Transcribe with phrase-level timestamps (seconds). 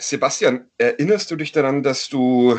[0.00, 2.58] Sebastian, erinnerst du dich daran, dass du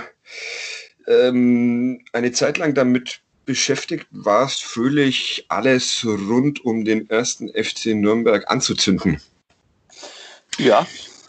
[1.08, 8.50] ähm, eine Zeit lang damit beschäftigt warst, völlig alles rund um den ersten FC Nürnberg
[8.50, 9.20] anzuzünden?
[10.58, 10.86] Ja,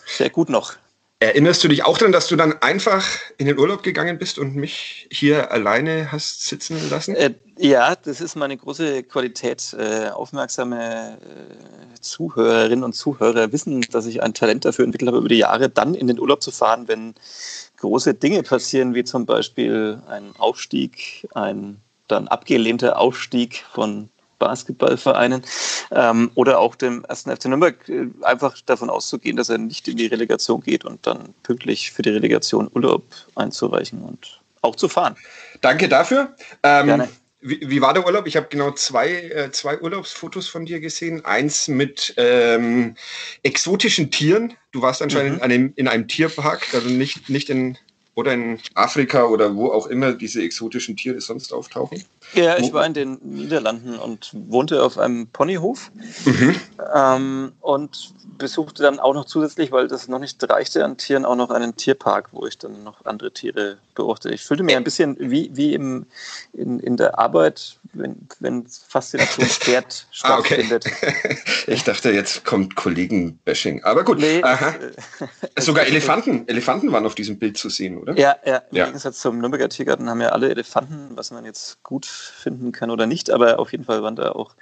[0.06, 0.74] sehr gut noch.
[1.22, 3.06] Erinnerst du dich auch daran, dass du dann einfach
[3.38, 7.14] in den Urlaub gegangen bist und mich hier alleine hast sitzen lassen?
[7.14, 9.72] Äh, ja, das ist meine große Qualität.
[9.78, 15.28] Äh, aufmerksame äh, Zuhörerinnen und Zuhörer wissen, dass ich ein Talent dafür entwickelt habe, über
[15.28, 17.14] die Jahre dann in den Urlaub zu fahren, wenn
[17.76, 24.08] große Dinge passieren, wie zum Beispiel ein Aufstieg, ein dann abgelehnter Aufstieg von
[24.42, 25.42] Basketballvereinen
[25.92, 29.96] ähm, oder auch dem ersten FC Nürnberg äh, einfach davon auszugehen, dass er nicht in
[29.96, 33.04] die Relegation geht und dann pünktlich für die Relegation Urlaub
[33.36, 35.16] einzureichen und auch zu fahren.
[35.60, 36.34] Danke dafür.
[36.64, 37.08] Ähm, Gerne.
[37.40, 38.26] Wie, wie, war der Urlaub?
[38.26, 41.24] Ich habe genau zwei, äh, zwei Urlaubsfotos von dir gesehen.
[41.24, 42.96] Eins mit ähm,
[43.42, 44.54] exotischen Tieren.
[44.72, 45.38] Du warst anscheinend mhm.
[45.38, 47.78] in, einem, in einem Tierpark, also nicht, nicht in
[48.14, 52.04] oder in Afrika oder wo auch immer diese exotischen Tiere sonst auftauchen?
[52.34, 55.90] Ja, ich war in den Niederlanden und wohnte auf einem Ponyhof
[56.24, 56.56] mhm.
[56.94, 61.36] ähm, und besuchte dann auch noch zusätzlich, weil das noch nicht reichte an Tieren, auch
[61.36, 64.34] noch einen Tierpark, wo ich dann noch andere Tiere beobachtete.
[64.34, 66.06] Ich fühlte mich ein bisschen wie, wie im,
[66.52, 70.86] in, in der Arbeit, wenn, wenn Faszinationspferd stattfindet.
[70.86, 71.38] Ah, okay.
[71.66, 73.84] ich dachte, jetzt kommt Kollegen-Bashing.
[73.84, 74.18] Aber gut.
[74.18, 74.42] Nee.
[75.58, 76.48] Sogar Elefanten.
[76.48, 78.18] Elefanten waren auf diesem Bild zu sehen, oder?
[78.18, 78.56] Ja, ja.
[78.70, 78.86] Im ja.
[78.86, 83.06] Gegensatz zum Nürnberger Tiergarten haben ja alle Elefanten, was man jetzt gut finden kann oder
[83.06, 84.54] nicht, aber auf jeden Fall waren da auch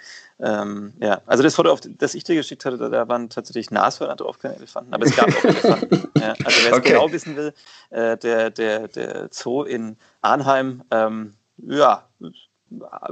[0.42, 4.38] ähm, ja, also das Foto, das ich dir geschickt hatte, da waren tatsächlich Nashörner drauf,
[4.38, 6.08] keine Elefanten, aber es gab auch Elefanten.
[6.18, 6.92] Ja, also wer es okay.
[6.92, 7.52] genau wissen will,
[7.90, 12.08] äh, der, der, der Zoo in Arnheim, ähm, ja,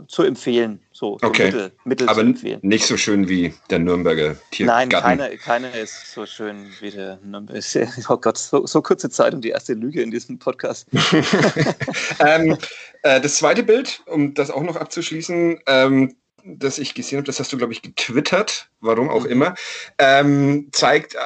[0.06, 1.46] zu empfehlen, so, okay.
[1.46, 2.60] Mittel, Mittel aber zu empfehlen.
[2.62, 4.90] nicht so schön wie der Nürnberger Tiergarten.
[4.90, 7.60] Nein, keine, keine ist so schön wie der Nürnberger.
[8.08, 10.86] Oh Gott, so, so kurze Zeit und die erste Lüge in diesem Podcast.
[12.24, 12.56] ähm,
[13.02, 16.14] äh, das zweite Bild, um das auch noch abzuschließen, ähm,
[16.44, 19.30] das ich gesehen habe, das hast du, glaube ich, getwittert, warum auch mhm.
[19.30, 19.54] immer,
[19.98, 21.18] ähm, zeigt äh,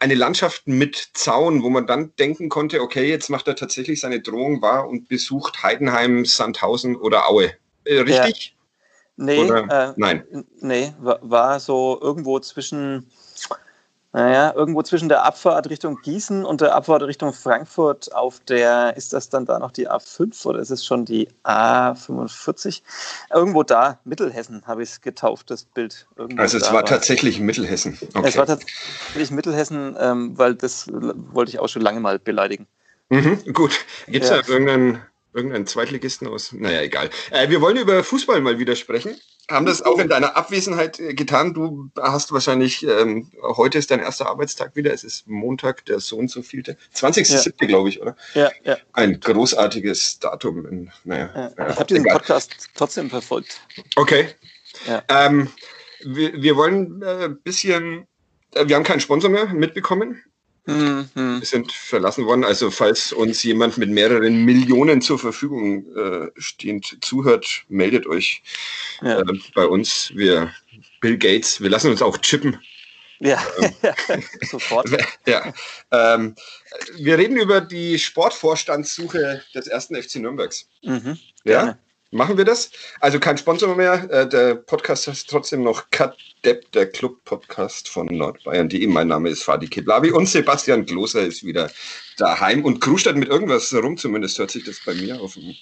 [0.00, 4.20] eine Landschaft mit Zaun, wo man dann denken konnte, okay, jetzt macht er tatsächlich seine
[4.20, 7.52] Drohung wahr und besucht Heidenheim, Sandhausen oder Aue.
[7.84, 8.54] Äh, richtig?
[8.56, 8.62] Ja.
[9.24, 10.24] Nee, äh, nein.
[10.60, 13.10] Nee, war, war so irgendwo zwischen
[14.14, 19.14] naja, irgendwo zwischen der Abfahrt Richtung Gießen und der Abfahrt Richtung Frankfurt auf der, ist
[19.14, 22.82] das dann da noch die A5 oder ist es schon die A45?
[23.32, 26.06] Irgendwo da, Mittelhessen habe ich es getauft, das Bild.
[26.16, 27.98] Irgendwo also es war, war tatsächlich Mittelhessen.
[28.12, 28.28] Okay.
[28.28, 32.66] Es war tatsächlich Mittelhessen, ähm, weil das wollte ich auch schon lange mal beleidigen.
[33.08, 33.78] Mhm, gut.
[34.08, 34.42] Gibt es ja.
[34.42, 35.00] da irgendeinen
[35.32, 36.52] irgendeinen Zweitligisten aus?
[36.52, 37.10] Naja, egal.
[37.30, 39.16] Äh, wir wollen über Fußball mal wieder sprechen
[39.50, 41.54] haben das auch in deiner Abwesenheit äh, getan.
[41.54, 44.92] Du hast wahrscheinlich, ähm, heute ist dein erster Arbeitstag wieder.
[44.92, 46.76] Es ist Montag, der so und so vielte.
[46.94, 47.54] 20.07.
[47.60, 47.66] Ja.
[47.66, 48.16] glaube ich, oder?
[48.34, 48.76] Ja, ja.
[48.92, 50.66] Ein großartiges Datum.
[50.66, 51.70] In, naja, ja.
[51.70, 53.60] Ich habe diesen Podcast trotzdem verfolgt.
[53.96, 54.28] Okay.
[54.86, 55.02] Ja.
[55.08, 55.48] Ähm,
[56.04, 58.06] wir, wir wollen ein äh, bisschen,
[58.54, 60.22] äh, wir haben keinen Sponsor mehr mitbekommen.
[60.64, 61.08] Mhm.
[61.14, 62.44] Wir sind verlassen worden.
[62.44, 68.42] Also falls uns jemand mit mehreren Millionen zur Verfügung äh, stehend zuhört, meldet euch
[69.00, 69.20] ja.
[69.20, 69.24] äh,
[69.54, 70.12] bei uns.
[70.14, 70.52] Wir,
[71.00, 72.58] Bill Gates, wir lassen uns auch chippen.
[73.18, 74.88] Ja, ähm, sofort.
[75.26, 75.52] ja.
[75.90, 76.34] Ähm,
[76.96, 80.68] wir reden über die Sportvorstandssuche des ersten FC Nürnbergs.
[80.82, 81.78] Mhm, ja,
[82.14, 82.70] Machen wir das?
[83.00, 84.06] Also kein Sponsor mehr.
[84.10, 86.14] Äh, der Podcast ist trotzdem noch Cut
[86.44, 88.86] Depp, der Club-Podcast von nordbayern.de.
[88.86, 91.70] Mein Name ist Fadi Keblavi und Sebastian Gloser ist wieder
[92.18, 93.96] daheim und kruscht mit irgendwas rum.
[93.96, 95.54] Zumindest hört sich das bei mir auf dem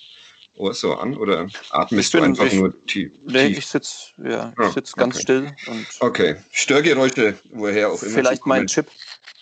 [0.56, 1.16] Ohr so an.
[1.16, 3.12] Oder atmest bin, du einfach ich, nur tief?
[3.26, 5.22] Nee, ich sitze ja, oh, sitz ganz okay.
[5.22, 5.52] still.
[5.68, 8.12] Und okay, Störgeräusche, woher auch immer.
[8.12, 8.88] Vielleicht mein Chip.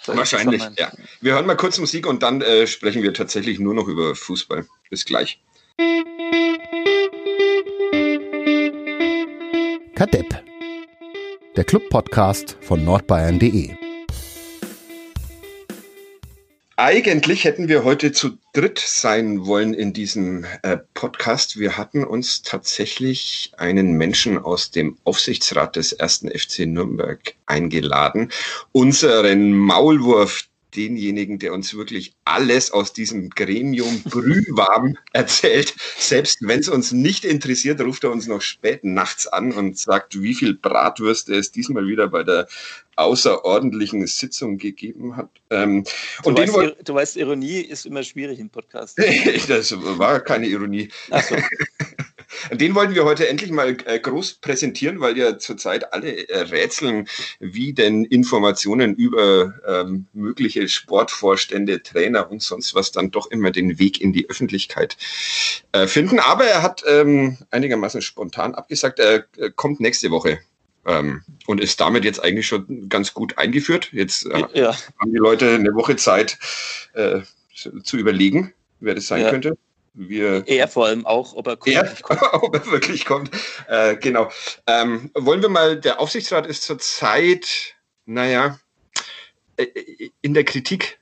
[0.04, 0.92] Wahrscheinlich, ja.
[1.22, 4.66] Wir hören mal kurz Musik und dann äh, sprechen wir tatsächlich nur noch über Fußball.
[4.90, 5.40] Bis gleich.
[9.98, 10.44] Kadepp,
[11.56, 13.74] der Club-Podcast von nordbayern.de.
[16.76, 21.58] Eigentlich hätten wir heute zu dritt sein wollen in diesem äh, Podcast.
[21.58, 28.30] Wir hatten uns tatsächlich einen Menschen aus dem Aufsichtsrat des ersten FC Nürnberg eingeladen,
[28.70, 35.74] unseren Maulwurf denjenigen, der uns wirklich alles aus diesem Gremium brühwarm erzählt.
[35.98, 40.20] Selbst wenn es uns nicht interessiert, ruft er uns noch spät nachts an und sagt,
[40.22, 42.48] wie viel Bratwürste es diesmal wieder bei der
[42.96, 45.30] außerordentlichen Sitzung gegeben hat.
[45.50, 45.84] Ähm,
[46.22, 48.98] du, und weißt, den du weißt, Ironie ist immer schwierig im Podcast.
[49.48, 50.88] das war keine Ironie.
[51.10, 51.36] So.
[52.52, 57.08] Den wollten wir heute endlich mal äh, groß präsentieren, weil ja zurzeit alle äh, rätseln,
[57.40, 63.78] wie denn Informationen über ähm, mögliche Sportvorstände, Trainer und sonst was dann doch immer den
[63.78, 64.96] Weg in die Öffentlichkeit
[65.72, 66.18] äh, finden.
[66.18, 68.98] Aber er hat ähm, einigermaßen spontan abgesagt.
[68.98, 70.38] Er äh, kommt nächste Woche
[70.86, 73.90] ähm, und ist damit jetzt eigentlich schon ganz gut eingeführt.
[73.92, 74.76] Jetzt äh, ja.
[74.98, 76.38] haben die Leute eine Woche Zeit
[76.94, 77.20] äh,
[77.54, 79.30] zu überlegen, wer das sein ja.
[79.30, 79.58] könnte.
[80.00, 81.96] Wir, er vor allem auch, ob er, kommt, er,
[82.42, 83.30] ob er wirklich kommt.
[83.66, 84.30] Äh, genau.
[84.68, 87.74] Ähm, wollen wir mal, der Aufsichtsrat ist zurzeit,
[88.06, 88.60] naja,
[89.56, 89.66] äh,
[90.22, 91.00] in der Kritik,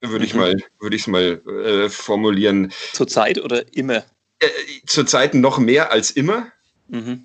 [0.00, 0.40] würde ich mhm.
[0.40, 2.72] mal, würde ich es mal äh, formulieren.
[2.92, 4.04] Zurzeit oder immer?
[4.38, 4.48] Äh,
[4.86, 6.52] zurzeit noch mehr als immer.
[6.86, 7.24] Mhm.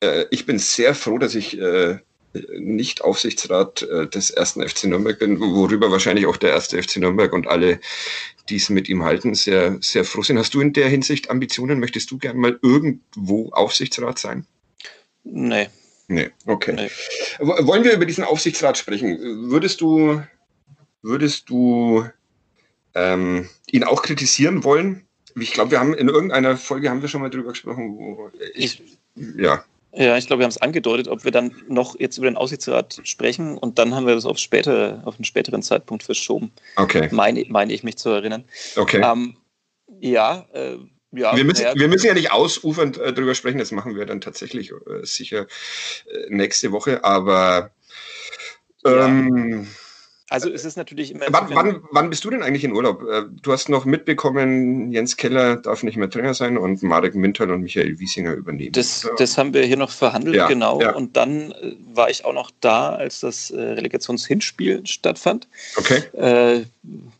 [0.00, 1.58] Äh, ich bin sehr froh, dass ich
[2.34, 6.96] äh, nicht Aufsichtsrat äh, des ersten FC Nürnberg bin, worüber wahrscheinlich auch der erste FC
[6.96, 7.80] Nürnberg und alle,
[8.48, 10.38] die es mit ihm halten, sehr, sehr froh sind.
[10.38, 11.80] Hast du in der Hinsicht Ambitionen?
[11.80, 14.46] Möchtest du gern mal irgendwo Aufsichtsrat sein?
[15.24, 15.68] Nee.
[16.08, 16.74] Nee, okay.
[16.74, 16.90] Nee.
[17.38, 19.18] Wollen wir über diesen Aufsichtsrat sprechen?
[19.50, 20.22] Würdest du,
[21.00, 22.04] würdest du
[22.94, 25.06] ähm, ihn auch kritisieren wollen?
[25.36, 28.80] Ich glaube, wir haben in irgendeiner Folge haben wir schon mal drüber gesprochen, wo ich,
[28.80, 28.98] ich
[29.38, 29.64] ja.
[29.94, 33.00] Ja, ich glaube, wir haben es angedeutet, ob wir dann noch jetzt über den Aussichtsrat
[33.04, 36.50] sprechen und dann haben wir das auf, später, auf einen späteren Zeitpunkt verschoben.
[36.76, 37.08] Okay.
[37.12, 38.44] Meine, meine ich mich zu erinnern.
[38.76, 39.02] Okay.
[39.04, 39.36] Ähm,
[40.00, 40.78] ja, äh,
[41.10, 41.74] ja, wir, müssen, ja.
[41.74, 45.46] wir müssen ja nicht ausufernd äh, drüber sprechen, das machen wir dann tatsächlich äh, sicher
[46.10, 47.70] äh, nächste Woche, aber
[48.86, 49.68] ähm, ja.
[50.32, 51.26] Also es ist natürlich immer.
[51.28, 53.02] Wann, wann, wann, bist du denn eigentlich in Urlaub?
[53.02, 57.50] Äh, du hast noch mitbekommen, Jens Keller darf nicht mehr Trainer sein und Marek Mintal
[57.50, 58.72] und Michael Wiesinger übernehmen.
[58.72, 60.80] Das, das haben wir hier noch verhandelt, ja, genau.
[60.80, 60.94] Ja.
[60.94, 65.48] Und dann äh, war ich auch noch da, als das äh, Relegationshinspiel stattfand.
[65.76, 66.02] Okay.
[66.14, 66.64] Äh,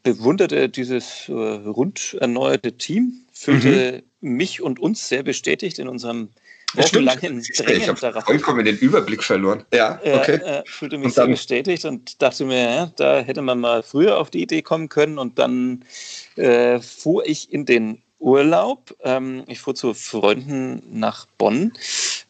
[0.03, 4.37] bewunderte dieses rund erneuerte Team, fühlte mhm.
[4.37, 6.31] mich und uns sehr bestätigt in unserem
[6.75, 9.65] wochenlangen Drängen Ich habe vollkommen den Überblick verloren.
[9.73, 10.37] Ja, okay.
[10.37, 14.31] Äh, fühlte mich sehr bestätigt und dachte mir, ja, da hätte man mal früher auf
[14.31, 15.19] die Idee kommen können.
[15.19, 15.85] Und dann
[16.37, 18.97] äh, fuhr ich in den Urlaub.
[19.03, 21.73] Ähm, ich fuhr zu Freunden nach Bonn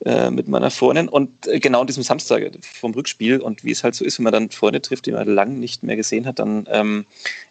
[0.05, 3.85] äh, mit meiner Freundin und äh, genau an diesem Samstag vom Rückspiel und wie es
[3.85, 6.39] halt so ist, wenn man dann Freunde trifft, die man lange nicht mehr gesehen hat,
[6.39, 7.05] dann ähm,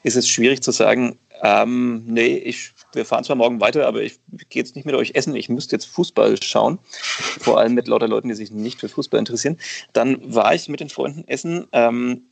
[0.04, 4.20] ist es schwierig zu sagen, ähm, nee, ich, wir fahren zwar morgen weiter, aber ich
[4.50, 5.36] gehe jetzt nicht mit euch essen.
[5.36, 6.78] Ich müsste jetzt Fußball schauen.
[6.84, 9.58] Vor allem mit lauter Leuten, die sich nicht für Fußball interessieren.
[9.94, 12.28] Dann war ich mit den Freunden essen, ähm,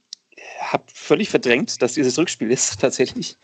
[0.60, 3.38] habe völlig verdrängt, dass dieses Rückspiel ist tatsächlich.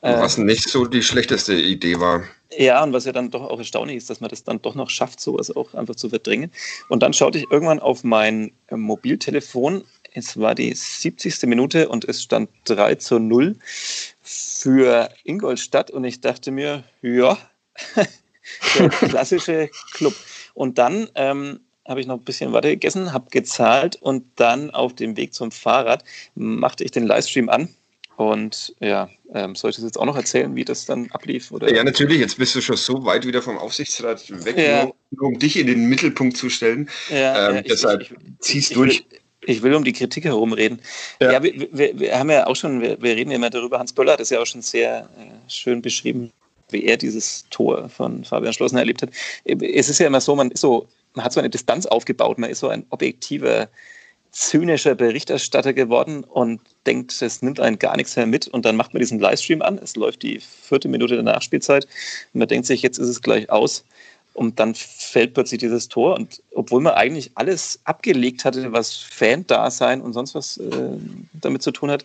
[0.00, 2.24] Äh, was nicht so die schlechteste Idee war.
[2.58, 4.90] Ja, und was ja dann doch auch erstaunlich ist, dass man das dann doch noch
[4.90, 6.50] schafft, sowas auch einfach zu verdrängen.
[6.88, 9.84] Und dann schaute ich irgendwann auf mein Mobiltelefon.
[10.14, 11.42] Es war die 70.
[11.42, 13.56] Minute und es stand 3 zu 0
[14.20, 17.38] für Ingolstadt und ich dachte mir, ja,
[18.78, 20.14] der klassische Club.
[20.54, 24.94] Und dann ähm, habe ich noch ein bisschen weiter gegessen, habe gezahlt und dann auf
[24.94, 26.04] dem Weg zum Fahrrad
[26.34, 27.68] machte ich den Livestream an.
[28.16, 31.50] Und ja, ähm, soll ich das jetzt auch noch erzählen, wie das dann ablief?
[31.50, 31.74] Oder?
[31.74, 32.20] Ja, natürlich.
[32.20, 34.84] Jetzt bist du schon so weit wieder vom Aufsichtsrat weg, ja.
[35.10, 36.90] nur, um dich in den Mittelpunkt zu stellen.
[37.08, 39.06] Ja, ähm, ja, deshalb ich, ziehst durch.
[39.10, 40.80] Will, ich will um die Kritik herumreden.
[41.20, 43.78] Ja, ja wir, wir, wir, haben ja auch schon, wir, wir, reden ja immer darüber,
[43.78, 46.32] Hans Böller hat es ja auch schon sehr äh, schön beschrieben,
[46.70, 49.10] wie er dieses Tor von Fabian Schlossner erlebt hat.
[49.44, 52.50] Es ist ja immer so, man ist so, man hat so eine Distanz aufgebaut, man
[52.50, 53.68] ist so ein objektiver,
[54.30, 58.48] zynischer Berichterstatter geworden und denkt, es nimmt einen gar nichts mehr mit.
[58.48, 61.84] Und dann macht man diesen Livestream an, es läuft die vierte Minute der Nachspielzeit.
[62.32, 63.84] Und man denkt sich, jetzt ist es gleich aus
[64.34, 66.14] und dann fällt plötzlich dieses Tor.
[66.14, 70.98] Und obwohl man eigentlich alles abgelegt hatte, was Fan-Dasein und sonst was äh,
[71.32, 72.04] damit zu tun hat,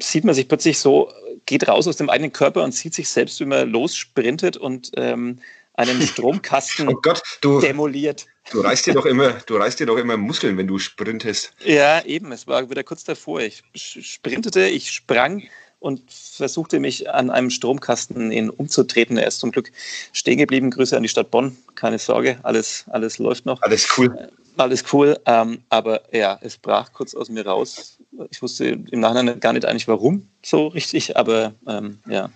[0.00, 1.10] sieht man sich plötzlich so,
[1.46, 5.38] geht raus aus dem eigenen Körper und sieht sich selbst, wie man lossprintet und ähm,
[5.74, 8.26] einen Stromkasten oh Gott, du, demoliert.
[8.50, 11.52] Du reißt dir doch immer, du reißt dir doch immer Muskeln, wenn du sprintest.
[11.64, 12.32] Ja, eben.
[12.32, 13.40] Es war wieder kurz davor.
[13.40, 15.42] Ich sprintete, ich sprang
[15.78, 19.18] und versuchte mich an einem Stromkasten ihn umzutreten.
[19.18, 19.70] Er ist zum Glück
[20.12, 20.70] stehen geblieben.
[20.70, 21.56] Grüße an die Stadt Bonn.
[21.74, 23.60] Keine Sorge, alles, alles läuft noch.
[23.62, 24.16] Alles cool.
[24.16, 25.18] Äh, alles cool.
[25.26, 27.98] Ähm, aber ja, es brach kurz aus mir raus.
[28.30, 32.30] Ich wusste im Nachhinein gar nicht eigentlich warum so richtig, aber ähm, ja,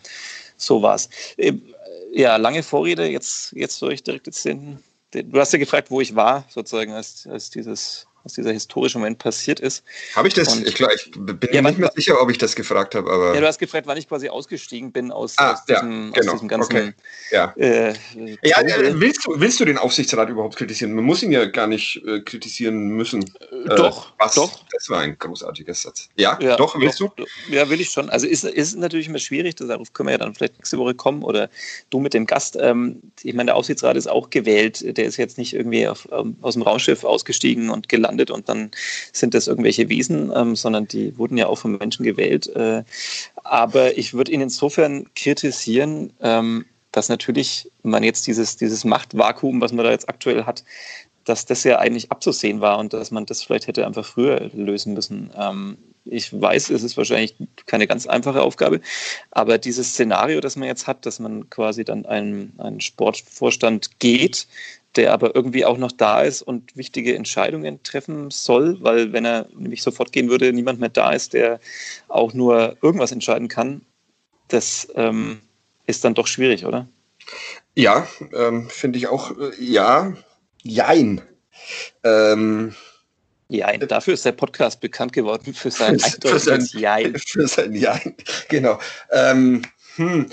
[0.57, 1.09] so war es.
[1.37, 1.55] Äh,
[2.13, 3.07] ja, lange Vorrede.
[3.07, 4.79] Jetzt, jetzt soll ich direkt jetzt den,
[5.15, 8.99] den, Du hast ja gefragt, wo ich war, sozusagen, als, als dieses was dieser historische
[8.99, 9.83] Moment passiert ist.
[10.15, 10.49] Habe ich das?
[10.49, 13.11] Und, ich, klar, ich bin ja, mir nicht mehr sicher, ob ich das gefragt habe.
[13.11, 16.21] Aber ja, du hast gefragt, wann ich quasi ausgestiegen bin aus, ah, aus, diesem, ja,
[16.21, 16.33] genau.
[16.33, 16.77] aus diesem ganzen.
[16.77, 16.93] Okay.
[17.31, 17.55] Ja.
[17.57, 17.95] Äh,
[18.43, 18.57] ja,
[18.93, 20.93] willst, du, willst du den Aufsichtsrat überhaupt kritisieren?
[20.93, 23.23] Man muss ihn ja gar nicht äh, kritisieren müssen.
[23.23, 24.35] Äh, doch, was?
[24.35, 24.65] doch.
[24.73, 26.09] Das war ein großartiger Satz.
[26.17, 27.25] Ja, ja doch, willst doch, du?
[27.49, 28.11] Ja, will ich schon.
[28.11, 31.23] Also ist, ist natürlich immer schwierig, darauf können wir ja dann vielleicht nächste Woche kommen
[31.23, 31.49] oder
[31.89, 32.57] du mit dem Gast.
[32.61, 34.97] Ähm, ich meine, der Aufsichtsrat ist auch gewählt.
[34.97, 38.71] Der ist jetzt nicht irgendwie auf, ähm, aus dem Raumschiff ausgestiegen und gelandet und dann
[39.13, 42.49] sind das irgendwelche Wesen, ähm, sondern die wurden ja auch von Menschen gewählt.
[42.49, 42.85] Äh,
[43.45, 49.73] aber ich würde ihn insofern kritisieren, ähm, dass natürlich man jetzt dieses, dieses Machtvakuum, was
[49.73, 50.65] man da jetzt aktuell hat,
[51.25, 54.95] dass das ja eigentlich abzusehen war und dass man das vielleicht hätte einfach früher lösen
[54.95, 55.31] müssen.
[55.37, 57.35] Ähm, ich weiß, es ist wahrscheinlich
[57.67, 58.81] keine ganz einfache Aufgabe,
[59.31, 64.47] aber dieses Szenario, das man jetzt hat, dass man quasi dann einen, einen Sportvorstand geht,
[64.97, 69.47] der aber irgendwie auch noch da ist und wichtige Entscheidungen treffen soll, weil wenn er
[69.55, 71.61] nämlich sofort gehen würde, niemand mehr da ist, der
[72.09, 73.83] auch nur irgendwas entscheiden kann,
[74.49, 75.41] das ähm,
[75.87, 76.89] ist dann doch schwierig, oder?
[77.77, 80.13] Ja, ähm, finde ich auch, äh, ja,
[80.63, 81.21] jein.
[82.03, 82.75] Ähm,
[83.51, 87.19] Jein, dafür ist der Podcast bekannt geworden, für sein eindeutiges Jein.
[87.27, 88.15] Für sein Jein,
[88.49, 88.79] genau.
[89.11, 89.63] Ähm,
[89.97, 90.31] hm,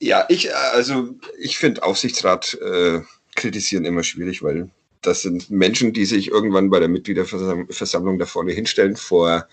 [0.00, 3.00] ja, ich, also ich finde Aufsichtsrat äh,
[3.38, 4.70] kritisieren immer schwierig, weil
[5.02, 9.46] das sind Menschen, die sich irgendwann bei der Mitgliederversammlung da vorne hinstellen, vor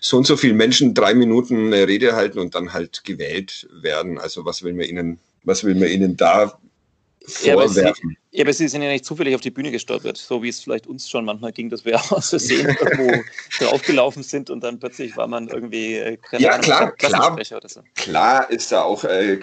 [0.00, 4.18] so und so vielen Menschen drei Minuten eine Rede halten und dann halt gewählt werden.
[4.18, 6.58] Also was will man ihnen, was will man ihnen da
[7.30, 8.10] vorwerfen?
[8.10, 10.48] Ja, sie, ja, aber sie sind ja nicht zufällig auf die Bühne gestolpert, so wie
[10.48, 13.22] es vielleicht uns schon manchmal ging, dass wir aus Versehen irgendwo
[13.58, 17.80] draufgelaufen sind und dann plötzlich war man irgendwie äh, ja, Ahnung, klar, klar, oder so.
[17.96, 19.40] Klar ist da auch äh,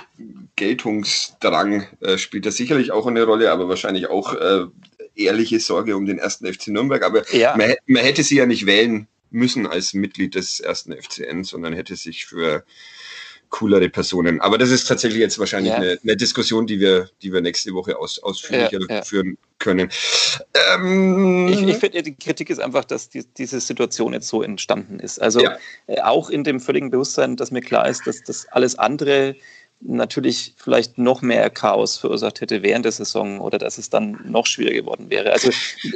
[0.55, 4.65] Geltungsdrang, äh, spielt da sicherlich auch eine Rolle, aber wahrscheinlich auch äh,
[5.17, 7.03] ehrliche Sorge um den ersten FC Nürnberg.
[7.03, 7.55] Aber ja.
[7.57, 11.95] man, man, hätte sie ja nicht wählen müssen als Mitglied des ersten FCN, sondern hätte
[11.95, 12.63] sich für
[13.49, 14.41] coolere Personen.
[14.41, 15.77] Aber das ist tatsächlich jetzt wahrscheinlich ja.
[15.77, 19.01] eine, eine, Diskussion, die wir, die wir nächste Woche aus, ausführlicher ja, ja.
[19.03, 19.89] führen können.
[20.73, 24.99] Ähm, ich, ich finde, die Kritik ist einfach, dass die, diese Situation jetzt so entstanden
[24.99, 25.19] ist.
[25.19, 25.41] Also
[25.87, 29.35] äh, auch in dem völligen Bewusstsein, dass mir klar ist, dass das alles andere
[29.79, 34.47] natürlich vielleicht noch mehr Chaos verursacht hätte während der Saison oder dass es dann noch
[34.47, 35.31] schwieriger geworden wäre.
[35.31, 35.51] Also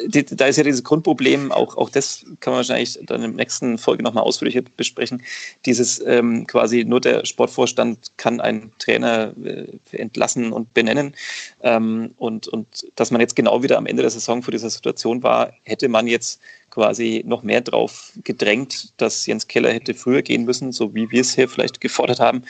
[0.06, 3.78] die, da ist ja dieses Grundproblem, auch, auch das kann man wahrscheinlich dann der nächsten
[3.78, 5.24] Folge nochmal ausführlicher besprechen,
[5.66, 11.16] dieses ähm, quasi nur der Sportvorstand kann einen Trainer äh, entlassen und benennen
[11.62, 15.24] ähm, und, und dass man jetzt genau wieder am Ende der Saison vor dieser Situation
[15.24, 20.46] war, hätte man jetzt quasi noch mehr drauf gedrängt, dass Jens Keller hätte früher gehen
[20.46, 22.44] müssen, so wie wir es hier vielleicht gefordert haben.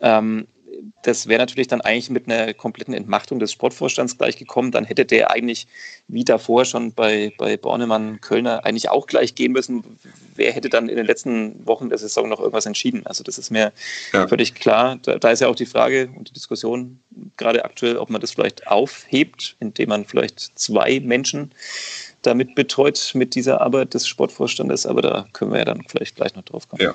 [0.00, 0.46] Ähm,
[1.02, 4.70] das wäre natürlich dann eigentlich mit einer kompletten Entmachtung des Sportvorstands gleich gekommen.
[4.70, 5.66] Dann hätte der eigentlich
[6.06, 9.84] wie davor schon bei, bei Bornemann, Kölner eigentlich auch gleich gehen müssen.
[10.34, 13.06] Wer hätte dann in den letzten Wochen der Saison noch irgendwas entschieden?
[13.06, 13.72] Also das ist mir
[14.12, 14.28] ja.
[14.28, 14.98] völlig klar.
[15.02, 17.00] Da, da, ist ja auch die Frage und die Diskussion
[17.36, 21.52] gerade aktuell, ob man das vielleicht aufhebt, indem man vielleicht zwei Menschen
[22.22, 24.86] damit betreut mit dieser Arbeit des Sportvorstandes.
[24.86, 26.82] Aber da können wir ja dann vielleicht gleich noch drauf kommen.
[26.82, 26.94] Ja.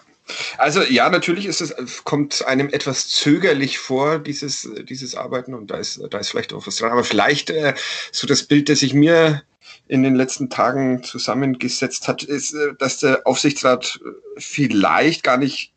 [0.58, 5.77] Also ja, natürlich ist es, kommt einem etwas zögerlich vor, dieses, dieses Arbeiten und da
[5.77, 6.92] ist, da ist vielleicht auch was dran.
[6.92, 7.74] Aber vielleicht äh,
[8.12, 9.44] so das Bild, das ich mir
[9.88, 14.00] in den letzten Tagen zusammengesetzt hat, ist, äh, dass der Aufsichtsrat
[14.38, 15.74] vielleicht gar nicht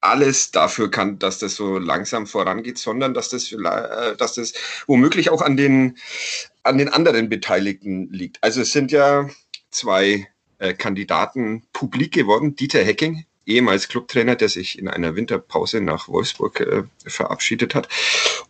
[0.00, 4.52] alles dafür kann, dass das so langsam vorangeht, sondern dass das, äh, dass das
[4.86, 5.98] womöglich auch an den,
[6.62, 8.42] an den anderen Beteiligten liegt.
[8.42, 9.28] Also es sind ja
[9.70, 10.28] zwei
[10.58, 12.56] äh, Kandidaten publik geworden.
[12.56, 17.88] Dieter Hecking, ehemals Clubtrainer, der sich in einer Winterpause nach Wolfsburg äh, verabschiedet hat.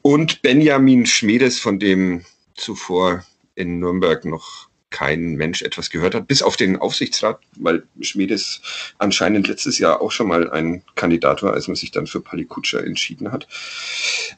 [0.02, 2.24] Und Benjamin Schmedes, von dem
[2.54, 3.24] zuvor
[3.54, 8.62] in Nürnberg noch kein Mensch etwas gehört hat, bis auf den Aufsichtsrat, weil Schmedes
[8.98, 12.82] anscheinend letztes Jahr auch schon mal ein Kandidat war, als man sich dann für Palikutscher
[12.84, 13.46] entschieden hat.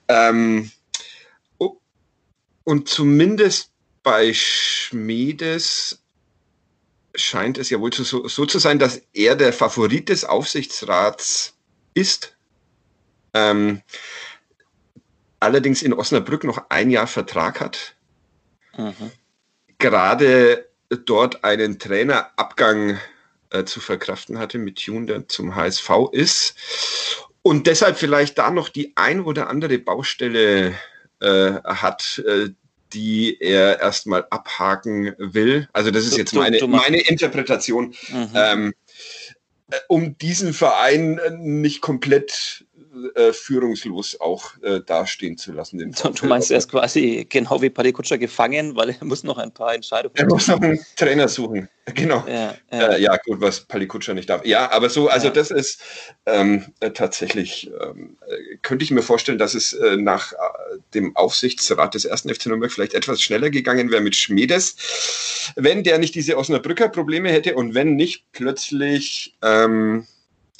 [0.08, 0.70] Ähm,
[1.58, 1.76] oh,
[2.64, 3.70] und zumindest
[4.02, 6.02] bei Schmedes
[7.18, 11.54] scheint es ja wohl so, so zu sein, dass er der Favorit des Aufsichtsrats
[11.94, 12.36] ist.
[13.34, 13.82] Ähm,
[15.40, 17.94] allerdings in Osnabrück noch ein Jahr Vertrag hat.
[18.76, 19.12] Mhm.
[19.78, 22.98] Gerade dort einen Trainerabgang
[23.50, 26.54] äh, zu verkraften hatte mit Tune, der zum HSV ist.
[27.42, 30.74] Und deshalb vielleicht da noch die ein oder andere Baustelle
[31.20, 32.50] äh, hat, äh,
[32.92, 35.68] die er erstmal abhaken will.
[35.72, 37.94] Also das ist jetzt meine, meine Interpretation.
[38.10, 38.30] Mhm.
[38.34, 38.74] Ähm,
[39.70, 42.64] äh, um diesen Verein nicht komplett
[43.14, 45.78] äh, führungslos auch äh, dastehen zu lassen.
[45.78, 49.38] Den du meinst, er ist quasi genau wie Paddy Kutscher gefangen, weil er muss noch
[49.38, 51.68] ein paar Entscheidungen Er muss noch einen Trainer suchen.
[51.94, 52.22] Genau.
[52.28, 52.88] Ja, ja.
[52.88, 54.44] Äh, ja gut, was Paddy Kutscher nicht darf.
[54.44, 55.32] Ja, aber so, also ja.
[55.32, 55.80] das ist
[56.26, 60.34] ähm, äh, tatsächlich, ähm, äh, könnte ich mir vorstellen, dass es nach
[60.92, 64.76] dem Aufsichtsrat des ersten FC Nürnberg vielleicht etwas schneller gegangen wäre mit Schmiedes,
[65.56, 70.06] wenn der nicht diese Osnabrücker Probleme hätte und wenn nicht plötzlich ähm,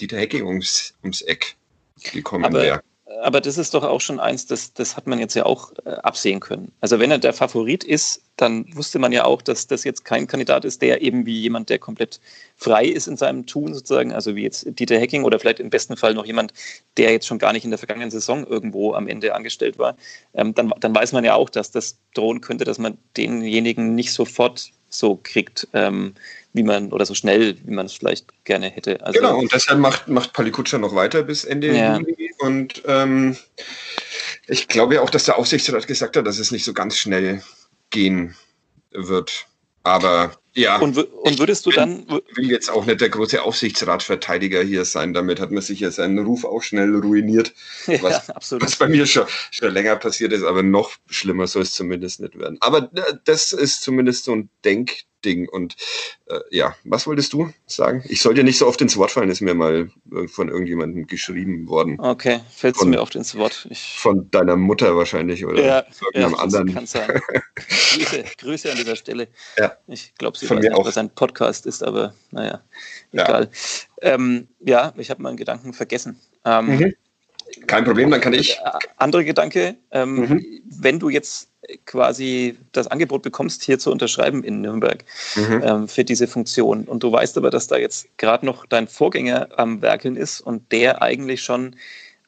[0.00, 1.57] Dieter Hecking ums, ums Eck
[1.98, 2.82] gekommen wäre.
[3.22, 5.90] Aber das ist doch auch schon eins, das, das hat man jetzt ja auch äh,
[5.90, 6.72] absehen können.
[6.80, 10.26] Also wenn er der Favorit ist, dann wusste man ja auch, dass das jetzt kein
[10.26, 12.20] Kandidat ist, der eben wie jemand, der komplett
[12.56, 15.96] frei ist in seinem Tun sozusagen, also wie jetzt Dieter Hecking oder vielleicht im besten
[15.96, 16.52] Fall noch jemand,
[16.98, 19.96] der jetzt schon gar nicht in der vergangenen Saison irgendwo am Ende angestellt war,
[20.34, 24.12] ähm, dann, dann weiß man ja auch, dass das drohen könnte, dass man denjenigen nicht
[24.12, 25.68] sofort so kriegt.
[25.72, 26.14] Ähm,
[26.58, 29.04] wie man oder so schnell, wie man es vielleicht gerne hätte.
[29.04, 31.98] Also, genau, und deshalb macht, macht Palikutscher noch weiter bis Ende ja.
[31.98, 32.34] Juli.
[32.38, 33.36] Und ähm,
[34.46, 37.42] ich glaube ja auch, dass der Aufsichtsrat gesagt hat, dass es nicht so ganz schnell
[37.90, 38.34] gehen
[38.90, 39.46] wird.
[39.82, 40.78] Aber ja.
[40.78, 42.06] Und, und würdest du dann.
[42.28, 45.14] Ich will jetzt auch nicht der große Aufsichtsratverteidiger hier sein.
[45.14, 47.54] Damit hat man sich ja seinen Ruf auch schnell ruiniert.
[47.86, 48.64] Was, ja, absolut.
[48.64, 52.38] was bei mir schon, schon länger passiert ist, aber noch schlimmer soll es zumindest nicht
[52.38, 52.58] werden.
[52.60, 55.48] Aber äh, das ist zumindest so ein Denk, Ding.
[55.48, 55.76] Und
[56.26, 58.04] äh, ja, was wolltest du sagen?
[58.08, 61.06] Ich soll dir nicht so oft ins Wort fallen, ist mir mal äh, von irgendjemandem
[61.06, 61.98] geschrieben worden.
[61.98, 63.66] Okay, fällst von, du mir oft ins Wort.
[63.70, 66.74] Ich von deiner Mutter wahrscheinlich oder ja, irgendeinem ja, anderen.
[66.74, 67.20] Kann sein.
[67.54, 69.28] Grüße, Grüße an dieser Stelle.
[69.56, 69.76] Ja.
[69.86, 70.86] Ich glaube, sie von weiß mir nicht, auch.
[70.86, 72.62] was ein Podcast ist, aber naja,
[73.12, 73.50] egal.
[74.02, 76.18] Ja, ähm, ja ich habe meinen Gedanken vergessen.
[76.44, 76.94] Ähm, mhm.
[77.66, 78.58] Kein Problem, dann kann ich.
[78.58, 80.62] Äh, andere Gedanke, ähm, mhm.
[80.64, 81.47] wenn du jetzt
[81.86, 85.04] quasi das Angebot bekommst, hier zu unterschreiben in Nürnberg
[85.36, 85.62] mhm.
[85.64, 89.48] ähm, für diese Funktion und du weißt aber, dass da jetzt gerade noch dein Vorgänger
[89.56, 91.76] am Werkeln ist und der eigentlich schon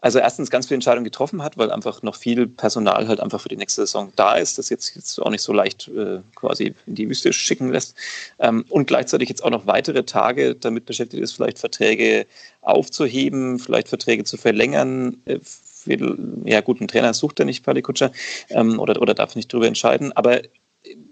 [0.03, 3.49] also erstens ganz viele Entscheidungen getroffen hat, weil einfach noch viel Personal halt einfach für
[3.49, 6.95] die nächste Saison da ist, das jetzt, jetzt auch nicht so leicht äh, quasi in
[6.95, 7.95] die Wüste schicken lässt.
[8.39, 12.27] Ähm, und gleichzeitig jetzt auch noch weitere Tage damit beschäftigt ist, vielleicht Verträge
[12.63, 15.19] aufzuheben, vielleicht Verträge zu verlängern.
[15.27, 15.39] Äh,
[15.87, 18.13] ja gut, ein Trainer sucht er nicht, Palikutscher,
[18.51, 20.43] ähm, oder, oder darf nicht darüber entscheiden, aber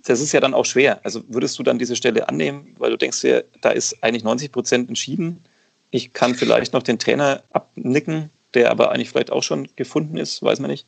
[0.04, 1.00] das ist ja dann auch schwer.
[1.04, 4.50] Also würdest du dann diese Stelle annehmen, weil du denkst dir, da ist eigentlich 90
[4.50, 5.44] Prozent entschieden.
[5.90, 10.42] Ich kann vielleicht noch den Trainer abnicken der aber eigentlich vielleicht auch schon gefunden ist,
[10.42, 10.87] weiß man nicht.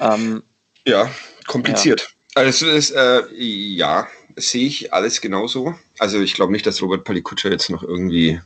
[0.00, 0.42] Ähm,
[0.86, 1.10] ja,
[1.46, 2.00] kompliziert.
[2.34, 2.42] Ja.
[2.42, 5.74] Also ist, äh, ja, sehe ich alles genauso.
[5.98, 8.40] Also ich glaube nicht, dass Robert Palikutscher jetzt noch irgendwie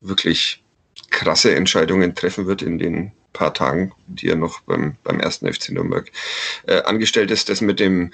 [0.00, 0.62] wirklich
[1.10, 5.70] krasse Entscheidungen treffen wird in den paar Tagen, die er noch beim, beim ersten FC
[5.70, 6.10] Nürnberg
[6.66, 7.48] äh, angestellt ist.
[7.48, 8.10] Das mit dem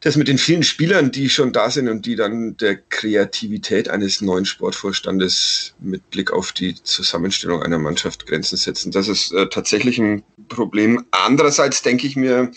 [0.00, 4.20] das mit den vielen Spielern, die schon da sind und die dann der Kreativität eines
[4.20, 9.98] neuen Sportvorstandes mit Blick auf die Zusammenstellung einer Mannschaft Grenzen setzen, das ist äh, tatsächlich
[9.98, 11.06] ein Problem.
[11.10, 12.50] Andererseits denke ich mir,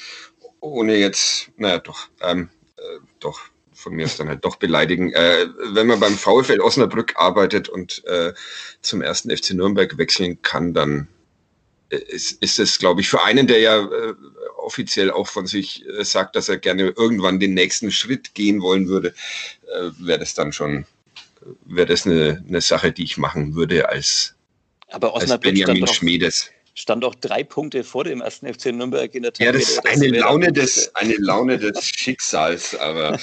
[0.60, 3.40] ohne jetzt, naja, doch, ähm, äh, doch,
[3.74, 5.14] von mir ist dann halt doch beleidigen.
[5.14, 8.34] Äh, wenn man beim VfL Osnabrück arbeitet und äh,
[8.82, 11.08] zum ersten FC Nürnberg wechseln kann, dann
[11.90, 14.14] ist, ist es, glaube ich, für einen, der ja äh,
[14.58, 18.88] offiziell auch von sich äh, sagt, dass er gerne irgendwann den nächsten Schritt gehen wollen
[18.88, 19.14] würde,
[19.74, 20.86] äh, wäre das dann schon,
[21.66, 24.36] wäre das eine, eine Sache, die ich machen würde als,
[24.90, 29.34] Aber als Benjamin Schmiedes stand auch drei Punkte vor dem ersten FC Nürnberg in der
[29.34, 29.58] Tabelle.
[29.58, 33.18] Ja, das ist eine das Laune des, eine Laune des Schicksals, aber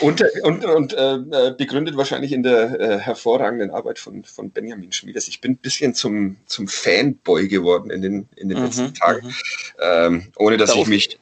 [0.00, 5.26] und, und, und äh, begründet wahrscheinlich in der äh, hervorragenden Arbeit von, von Benjamin Schmieders.
[5.26, 9.26] Ich bin ein bisschen zum, zum Fanboy geworden in den, in den mhm, letzten Tagen,
[9.26, 9.34] mhm.
[9.80, 10.84] ähm, ohne dass Darauf.
[10.84, 11.18] ich mich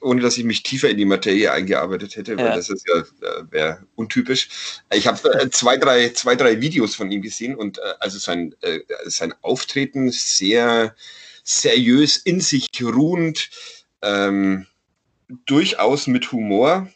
[0.00, 2.56] ohne dass ich mich tiefer in die Materie eingearbeitet hätte, weil ja.
[2.56, 4.48] das ist ja äh, wäre untypisch.
[4.92, 8.54] Ich habe äh, zwei, drei, zwei, drei Videos von ihm gesehen und äh, also sein,
[9.06, 10.94] sein Auftreten sehr
[11.42, 13.50] seriös, in sich ruhend,
[14.02, 14.66] ähm,
[15.46, 16.88] durchaus mit Humor.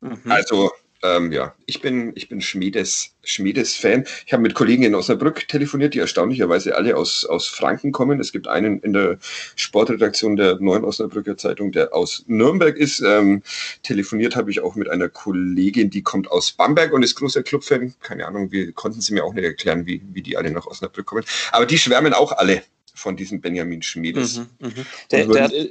[0.00, 0.20] Mhm.
[0.24, 4.04] Also ähm, ja, ich bin, ich bin Schmiedes, Schmiedes Fan.
[4.26, 8.20] Ich habe mit Kollegen in Osnabrück telefoniert, die erstaunlicherweise alle aus, aus Franken kommen.
[8.20, 9.18] Es gibt einen in der
[9.56, 13.00] Sportredaktion der Neuen Osnabrücker Zeitung, der aus Nürnberg ist.
[13.00, 13.42] Ähm,
[13.82, 17.94] telefoniert habe ich auch mit einer Kollegin, die kommt aus Bamberg und ist großer Clubfan.
[18.00, 21.06] Keine Ahnung, wie konnten sie mir auch nicht erklären, wie, wie die alle nach Osnabrück
[21.06, 21.24] kommen.
[21.52, 22.62] Aber die schwärmen auch alle
[22.94, 24.38] von diesem Benjamin Schmiedes.
[24.38, 24.72] Mhm, mh.
[25.10, 25.68] Der, der,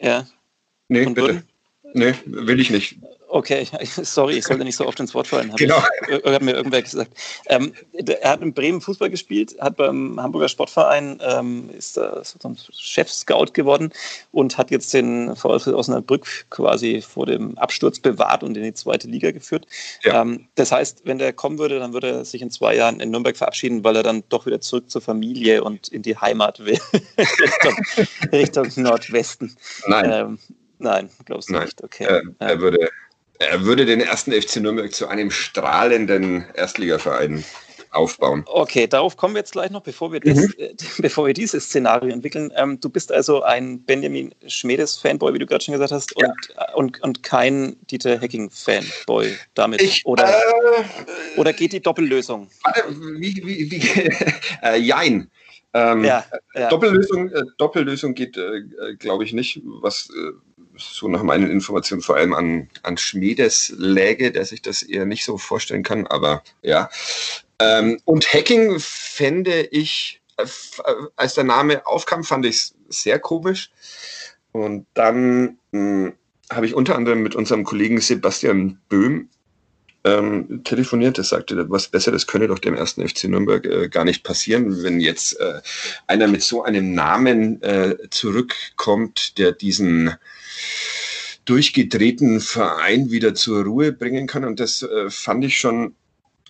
[0.00, 0.26] ja.
[0.88, 1.20] Nee, bitte.
[1.20, 1.48] Würden,
[1.96, 2.98] Nee, will ich nicht.
[3.28, 5.50] Okay, sorry, ich sollte nicht so oft ins Wort fallen.
[5.50, 5.82] Hab genau.
[6.08, 7.10] Ich, hat mir irgendwer gesagt.
[7.46, 12.22] Ähm, er hat in Bremen Fußball gespielt, hat beim Hamburger Sportverein, ähm, ist da
[12.72, 13.92] Chef-Scout geworden
[14.32, 19.08] und hat jetzt den VfL Osnabrück quasi vor dem Absturz bewahrt und in die zweite
[19.08, 19.66] Liga geführt.
[20.02, 20.22] Ja.
[20.22, 23.10] Ähm, das heißt, wenn der kommen würde, dann würde er sich in zwei Jahren in
[23.10, 26.78] Nürnberg verabschieden, weil er dann doch wieder zurück zur Familie und in die Heimat will,
[27.18, 27.76] Richtung,
[28.32, 29.56] Richtung, Nordwesten.
[29.86, 30.10] Nein.
[30.12, 30.38] Ähm,
[30.78, 31.64] nein, glaubst du Nein.
[31.64, 31.82] nicht?
[31.82, 32.04] Okay.
[32.04, 32.90] Er, er würde
[33.38, 37.44] er würde den ersten FC Nürnberg zu einem strahlenden Erstligaverein
[37.94, 38.44] aufbauen.
[38.46, 40.54] Okay, darauf kommen wir jetzt gleich noch, bevor wir, das, mhm.
[40.58, 42.52] äh, bevor wir dieses Szenario entwickeln.
[42.56, 46.32] Ähm, du bist also ein Benjamin Schmedes-Fanboy, wie du gerade schon gesagt hast, und, ja.
[46.62, 49.80] Äh, und, und kein Dieter Hacking-Fanboy damit.
[49.80, 50.84] Ich, oder, äh,
[51.36, 52.48] oder geht die Doppellösung?
[52.62, 52.82] Warte,
[53.18, 53.82] wie, wie, wie
[54.62, 55.30] äh, jein.
[55.72, 56.68] Ähm, ja, ja.
[56.68, 58.62] Doppellösung, äh, Doppellösung geht, äh,
[58.98, 59.60] glaube ich, nicht.
[59.64, 60.08] Was
[60.76, 65.24] so nach meinen Informationen vor allem an, an Schmiedes läge, der sich das eher nicht
[65.24, 66.90] so vorstellen kann, aber ja.
[67.58, 70.46] Ähm, und Hacking fände ich, äh,
[71.16, 73.70] als der Name aufkam, fand ich es sehr komisch.
[74.52, 76.14] Und dann hm,
[76.50, 79.28] habe ich unter anderem mit unserem Kollegen Sebastian Böhm
[80.04, 81.18] ähm, telefoniert.
[81.18, 85.00] Er sagte, was Besseres könne doch dem ersten FC Nürnberg äh, gar nicht passieren, wenn
[85.00, 85.60] jetzt äh,
[86.06, 90.14] einer mit so einem Namen äh, zurückkommt, der diesen
[91.46, 94.44] durchgedrehten Verein wieder zur Ruhe bringen kann.
[94.44, 95.94] Und das äh, fand ich schon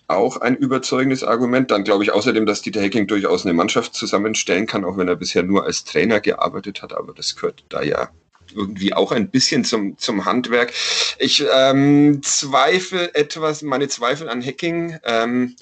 [0.07, 1.71] auch ein überzeugendes Argument.
[1.71, 5.15] Dann glaube ich außerdem, dass Dieter Hecking durchaus eine Mannschaft zusammenstellen kann, auch wenn er
[5.15, 6.93] bisher nur als Trainer gearbeitet hat.
[6.93, 8.09] Aber das gehört da ja
[8.55, 10.73] irgendwie auch ein bisschen zum, zum Handwerk.
[11.19, 14.97] Ich ähm, zweifle etwas, meine Zweifel an Hacking.
[15.03, 15.55] Ähm,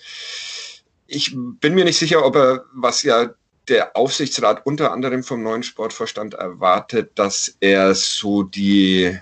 [1.07, 3.33] ich bin mir nicht sicher, ob er, was ja
[3.67, 9.17] der Aufsichtsrat unter anderem vom neuen Sportvorstand erwartet, dass er so die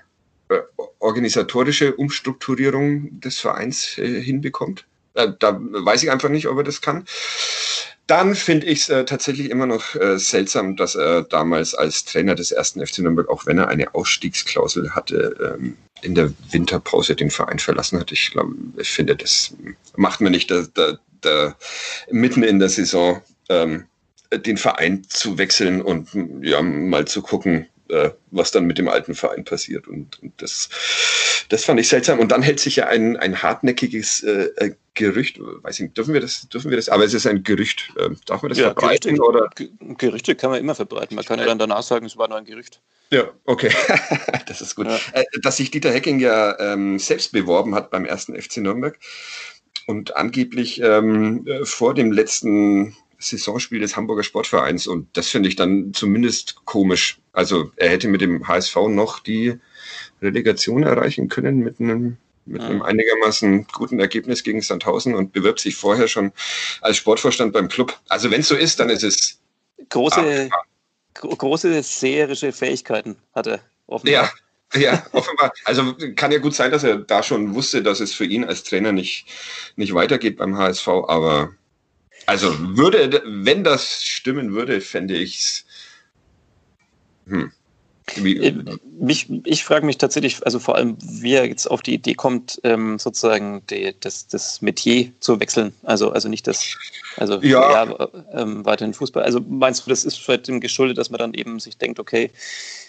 [0.49, 0.59] äh,
[0.99, 4.85] organisatorische Umstrukturierung des Vereins äh, hinbekommt.
[5.13, 7.05] Äh, da weiß ich einfach nicht, ob er das kann.
[8.11, 12.35] Dann finde ich es äh, tatsächlich immer noch äh, seltsam, dass er damals als Trainer
[12.35, 17.29] des ersten FC Nürnberg, auch wenn er eine Ausstiegsklausel hatte, ähm, in der Winterpause den
[17.29, 18.11] Verein verlassen hat.
[18.11, 19.55] Ich glaube, ich finde, das
[19.95, 21.55] macht man nicht da, da, da
[22.09, 23.85] mitten in der Saison ähm,
[24.33, 26.09] den Verein zu wechseln und
[26.41, 29.87] ja, mal zu gucken, äh, was dann mit dem alten Verein passiert.
[29.87, 30.69] Und, und, das,
[31.49, 32.19] das fand ich seltsam.
[32.19, 36.13] Und dann hält sich ja ein, ein hartnäckiges äh, äh Gerücht, weiß ich nicht, dürfen
[36.13, 37.93] wir das, dürfen wir das, aber es ist ein Gerücht.
[37.97, 39.15] Äh, darf man das ja, verbreiten?
[39.15, 39.49] Gerüchte, oder?
[39.97, 41.15] Gerüchte kann man immer verbreiten.
[41.15, 42.81] Man kann ja dann danach sagen, es war nur ein Gerücht.
[43.09, 43.71] Ja, okay.
[44.47, 44.87] das ist gut.
[44.87, 44.99] Ja.
[45.13, 48.99] Äh, dass sich Dieter Hecking ja ähm, selbst beworben hat beim ersten FC Nürnberg
[49.87, 55.55] und angeblich ähm, äh, vor dem letzten Saisonspiel des Hamburger Sportvereins und das finde ich
[55.55, 57.19] dann zumindest komisch.
[57.31, 59.59] Also er hätte mit dem HSV noch die
[60.21, 65.75] Relegation erreichen können mit einem mit einem einigermaßen guten Ergebnis gegen Sandhausen und bewirbt sich
[65.75, 66.31] vorher schon
[66.81, 67.97] als Sportvorstand beim Club.
[68.09, 69.39] Also wenn es so ist, dann ist es
[69.89, 70.49] große,
[71.13, 74.31] große seherische Fähigkeiten hat er offenbar.
[74.73, 75.53] Ja, ja, offenbar.
[75.65, 78.63] Also kann ja gut sein, dass er da schon wusste, dass es für ihn als
[78.63, 79.25] Trainer nicht,
[79.75, 81.53] nicht weitergeht beim HSV, aber
[82.31, 85.65] also würde, wenn das stimmen würde, fände ich es.
[87.27, 87.51] Hm.
[88.15, 88.53] Äh,
[89.01, 92.61] mich, ich frage mich tatsächlich, also vor allem, wie er jetzt auf die Idee kommt,
[92.63, 95.73] ähm, sozusagen die, das, das Metier zu wechseln.
[95.83, 96.77] Also, also nicht das,
[97.17, 97.83] also ja.
[97.83, 99.23] eher, ähm, weiterhin Fußball.
[99.23, 102.31] Also meinst du, das ist vielleicht dem geschuldet, dass man dann eben sich denkt, okay,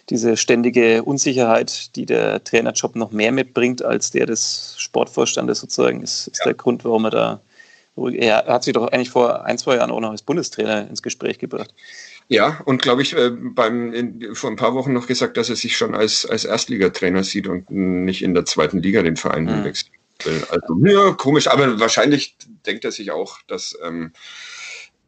[0.08, 6.28] diese ständige Unsicherheit, die der Trainerjob noch mehr mitbringt als der des Sportvorstandes sozusagen, ist,
[6.28, 6.44] ist ja.
[6.44, 7.40] der Grund, warum er da
[7.96, 11.38] er hat sich doch eigentlich vor ein, zwei Jahren auch noch als Bundestrainer ins Gespräch
[11.38, 11.74] gebracht.
[12.28, 15.56] Ja, und glaube ich, äh, beim, in, vor ein paar Wochen noch gesagt, dass er
[15.56, 19.64] sich schon als, als Erstligatrainer sieht und nicht in der zweiten Liga den Verein mhm.
[19.64, 19.90] wechseln
[20.24, 20.46] will.
[20.48, 24.12] Also, ja, komisch, aber wahrscheinlich denkt er sich auch, dass ähm,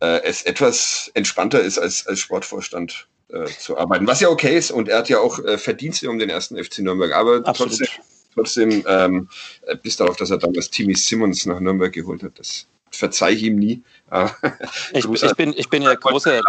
[0.01, 4.07] äh, es etwas entspannter ist, als, als Sportvorstand äh, zu arbeiten.
[4.07, 6.81] Was ja okay ist, und er hat ja auch äh, Verdienste um den ersten FC
[6.81, 7.79] Nürnberg, aber Absolut.
[7.79, 7.89] trotzdem,
[8.35, 9.29] trotzdem ähm,
[9.83, 12.39] bis darauf, dass er damals Timmy Simmons nach Nürnberg geholt hat.
[12.39, 12.67] Das
[12.97, 13.83] verzeih ihm nie.
[14.93, 16.41] ich, ich, bin, ich bin ja großer,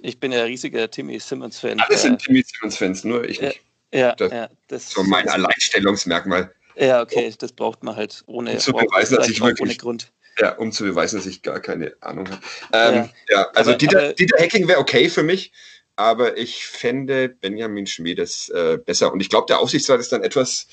[0.00, 1.80] ich bin ja riesiger Timmy Simmons-Fan.
[1.80, 3.60] Alle sind Timmy Simmons-Fans, nur ich nicht.
[3.92, 6.52] Ja, das, ja, das so mein Alleinstellungsmerkmal.
[6.76, 10.12] Ja, okay, das braucht man halt ohne, um zu beweisen, dass ich wirklich, ohne Grund.
[10.38, 12.42] Ja, um zu beweisen, dass ich gar keine Ahnung habe.
[12.72, 13.10] Ähm, ja.
[13.30, 13.50] ja.
[13.54, 15.52] also aber, Dieter, aber, Dieter Hacking wäre okay für mich,
[15.94, 19.12] aber ich fände Benjamin Schmiedes äh, besser.
[19.12, 20.66] Und ich glaube, der Aufsichtsrat ist dann etwas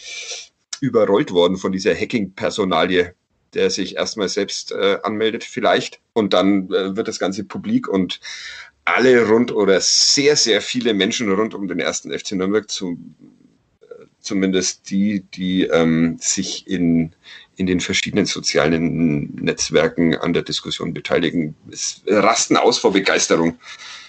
[0.82, 3.16] überrollt worden von dieser Hacking-Personalie
[3.56, 8.20] der sich erstmal selbst äh, anmeldet vielleicht und dann äh, wird das Ganze publik und
[8.86, 12.98] alle rund oder sehr, sehr viele Menschen rund um den ersten FC Nürnberg zu,
[13.82, 17.14] äh, zumindest die, die ähm, sich in,
[17.56, 23.58] in den verschiedenen sozialen Netzwerken an der Diskussion beteiligen, es rasten aus vor Begeisterung.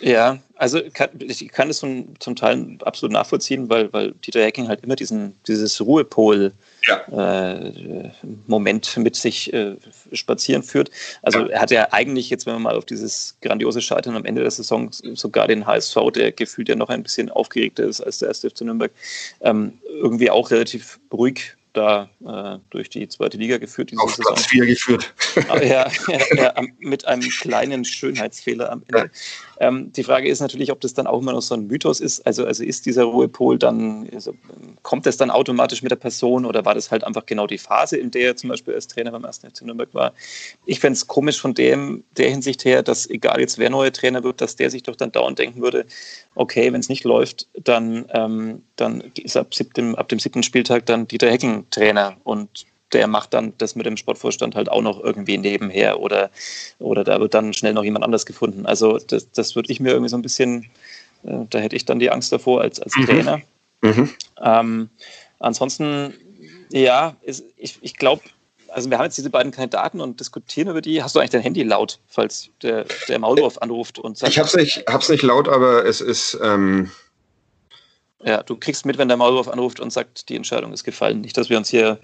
[0.01, 4.69] Ja, also kann, ich kann es zum, zum Teil absolut nachvollziehen, weil, weil Dieter Hecking
[4.69, 6.53] halt immer diesen, dieses Ruhepol
[6.87, 7.61] ja.
[7.61, 8.11] äh,
[8.47, 9.77] Moment mit sich äh,
[10.13, 10.91] spazieren führt.
[11.23, 11.47] Also ja.
[11.47, 14.51] er hat ja eigentlich jetzt, wenn man mal auf dieses grandiose Scheitern am Ende der
[14.51, 18.51] Saison sogar den HSV, der gefühlt ja noch ein bisschen aufgeregter ist als der erste
[18.51, 18.93] FC Nürnberg,
[19.41, 23.91] ähm, irgendwie auch relativ ruhig da äh, durch die zweite Liga geführt.
[23.91, 24.35] Diese Auf Saison.
[24.35, 25.15] Platz 4 geführt.
[25.49, 29.11] Ah, ja, ja, ja, mit einem kleinen Schönheitsfehler am Ende.
[29.61, 32.27] Ähm, die Frage ist natürlich, ob das dann auch immer noch so ein Mythos ist.
[32.27, 34.35] Also, also ist dieser Ruhepol dann, also
[34.83, 37.97] kommt das dann automatisch mit der Person oder war das halt einfach genau die Phase,
[37.97, 39.39] in der er zum Beispiel als Trainer beim 1.
[39.39, 40.13] FC Nürnberg war?
[40.67, 44.25] Ich fände es komisch von dem, der Hinsicht her, dass egal jetzt wer neuer Trainer
[44.25, 45.87] wird, dass der sich doch dann dauernd denken würde,
[46.35, 50.87] okay, wenn es nicht läuft, dann, ähm, dann ist ab, siebten, ab dem siebten Spieltag
[50.87, 51.31] dann Dieter
[51.71, 56.31] Trainer und der macht dann das mit dem Sportvorstand halt auch noch irgendwie nebenher oder,
[56.79, 58.67] oder da wird dann schnell noch jemand anders gefunden.
[58.67, 60.71] Also das, das würde ich mir irgendwie so ein bisschen,
[61.25, 63.07] äh, da hätte ich dann die Angst davor als, als mhm.
[63.07, 63.41] Trainer.
[63.83, 64.11] Mhm.
[64.41, 64.91] Ähm,
[65.41, 66.15] ansonsten,
[66.71, 68.23] ja, ist, ich, ich glaube,
[68.69, 71.03] also wir haben jetzt diese beiden Kandidaten und diskutieren über die.
[71.03, 74.33] Hast du eigentlich dein Handy laut, falls der, der Maulwurf anruft und sagt.
[74.33, 76.39] Ich habe es nicht, hab's nicht laut, aber es ist.
[76.43, 76.91] Ähm
[78.25, 81.21] ja, du kriegst mit, wenn der Maulwurf anruft und sagt, die Entscheidung ist gefallen.
[81.21, 81.99] Nicht, dass wir uns hier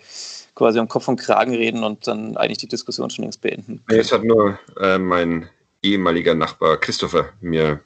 [0.55, 3.83] quasi am Kopf und Kragen reden und dann eigentlich die Diskussion schon längst beenden.
[3.89, 5.49] Es hat nur äh, mein
[5.83, 7.81] ehemaliger Nachbar Christopher mir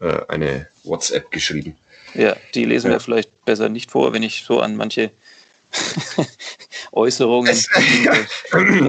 [0.00, 1.76] äh, eine WhatsApp geschrieben.
[2.14, 2.96] Ja, die lesen ja.
[2.96, 5.10] wir vielleicht besser nicht vor, wenn ich so an manche
[6.92, 7.50] Äußerungen.
[7.50, 7.68] Es,
[8.04, 8.12] ja,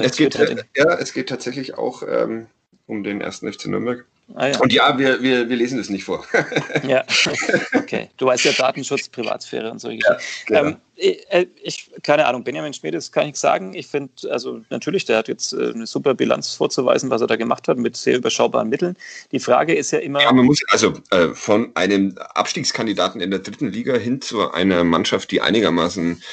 [0.02, 0.36] es geht,
[0.76, 2.48] ja, es geht tatsächlich auch ähm,
[2.86, 4.06] um den ersten FC Nürnberg.
[4.34, 4.60] Ah, ja.
[4.60, 6.26] Und ja, wir, wir, wir lesen das nicht vor.
[6.88, 7.04] ja,
[7.76, 8.10] okay.
[8.18, 10.66] Du weißt ja Datenschutz, Privatsphäre und solche ja, genau.
[10.66, 13.76] ähm, äh, ich, keine Ahnung, Benjamin Schmid, das kann ich sagen.
[13.76, 17.36] Ich finde, also natürlich, der hat jetzt äh, eine super Bilanz vorzuweisen, was er da
[17.36, 18.98] gemacht hat mit sehr überschaubaren Mitteln.
[19.32, 20.22] Die Frage ist ja immer.
[20.22, 24.84] Ja, man muss also äh, von einem Abstiegskandidaten in der dritten Liga hin zu einer
[24.84, 26.24] Mannschaft, die einigermaßen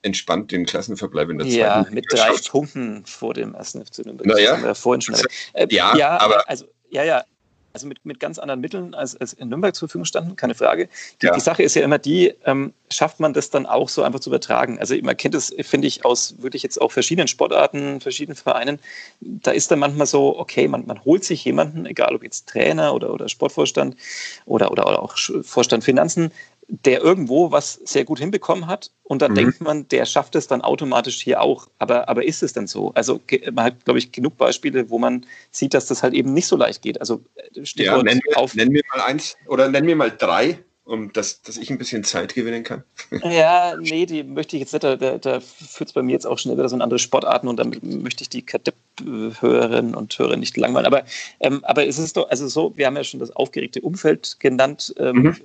[0.00, 4.26] entspannt den Klassenverbleib in der zweiten Ja, mit drei Punkten vor dem ersten FC Nürnberg.
[4.26, 4.74] Naja.
[4.74, 5.16] Vorhin schon.
[5.52, 6.48] Äh, ja, ja, aber.
[6.48, 7.24] Also, ja, ja,
[7.72, 10.88] also mit, mit ganz anderen Mitteln als, als in Nürnberg zur Verfügung standen, keine Frage.
[11.20, 11.34] Die, ja.
[11.34, 14.30] die Sache ist ja immer die, ähm, schafft man das dann auch so einfach zu
[14.30, 14.78] übertragen?
[14.78, 18.78] Also man kennt es, finde ich, aus wirklich jetzt auch verschiedenen Sportarten, verschiedenen Vereinen.
[19.20, 22.94] Da ist dann manchmal so, okay, man, man holt sich jemanden, egal ob jetzt Trainer
[22.94, 23.96] oder, oder Sportvorstand
[24.44, 26.32] oder, oder, oder auch Vorstand Finanzen,
[26.72, 29.36] der irgendwo was sehr gut hinbekommen hat und dann mhm.
[29.36, 31.66] denkt man, der schafft es dann automatisch hier auch.
[31.78, 32.92] Aber, aber ist es denn so?
[32.94, 33.20] Also
[33.52, 36.56] man hat, glaube ich, genug Beispiele, wo man sieht, dass das halt eben nicht so
[36.56, 36.98] leicht geht.
[36.98, 38.54] Also äh, Stichwort ja, nenn, mir, auf.
[38.54, 42.04] Nenn mir mal eins oder nenn mir mal drei, um dass, dass ich ein bisschen
[42.04, 42.84] Zeit gewinnen kann.
[43.22, 44.82] Ja, nee, die möchte ich jetzt nicht.
[44.82, 47.58] Da, da führt es bei mir jetzt auch schnell wieder so in andere Sportarten und
[47.58, 50.86] damit möchte ich die Kadepp-Hörerinnen und Hörer nicht langweilen.
[50.86, 51.04] Aber,
[51.40, 54.94] ähm, aber es ist doch, also so, wir haben ja schon das aufgeregte Umfeld genannt.
[54.98, 55.36] Ähm, mhm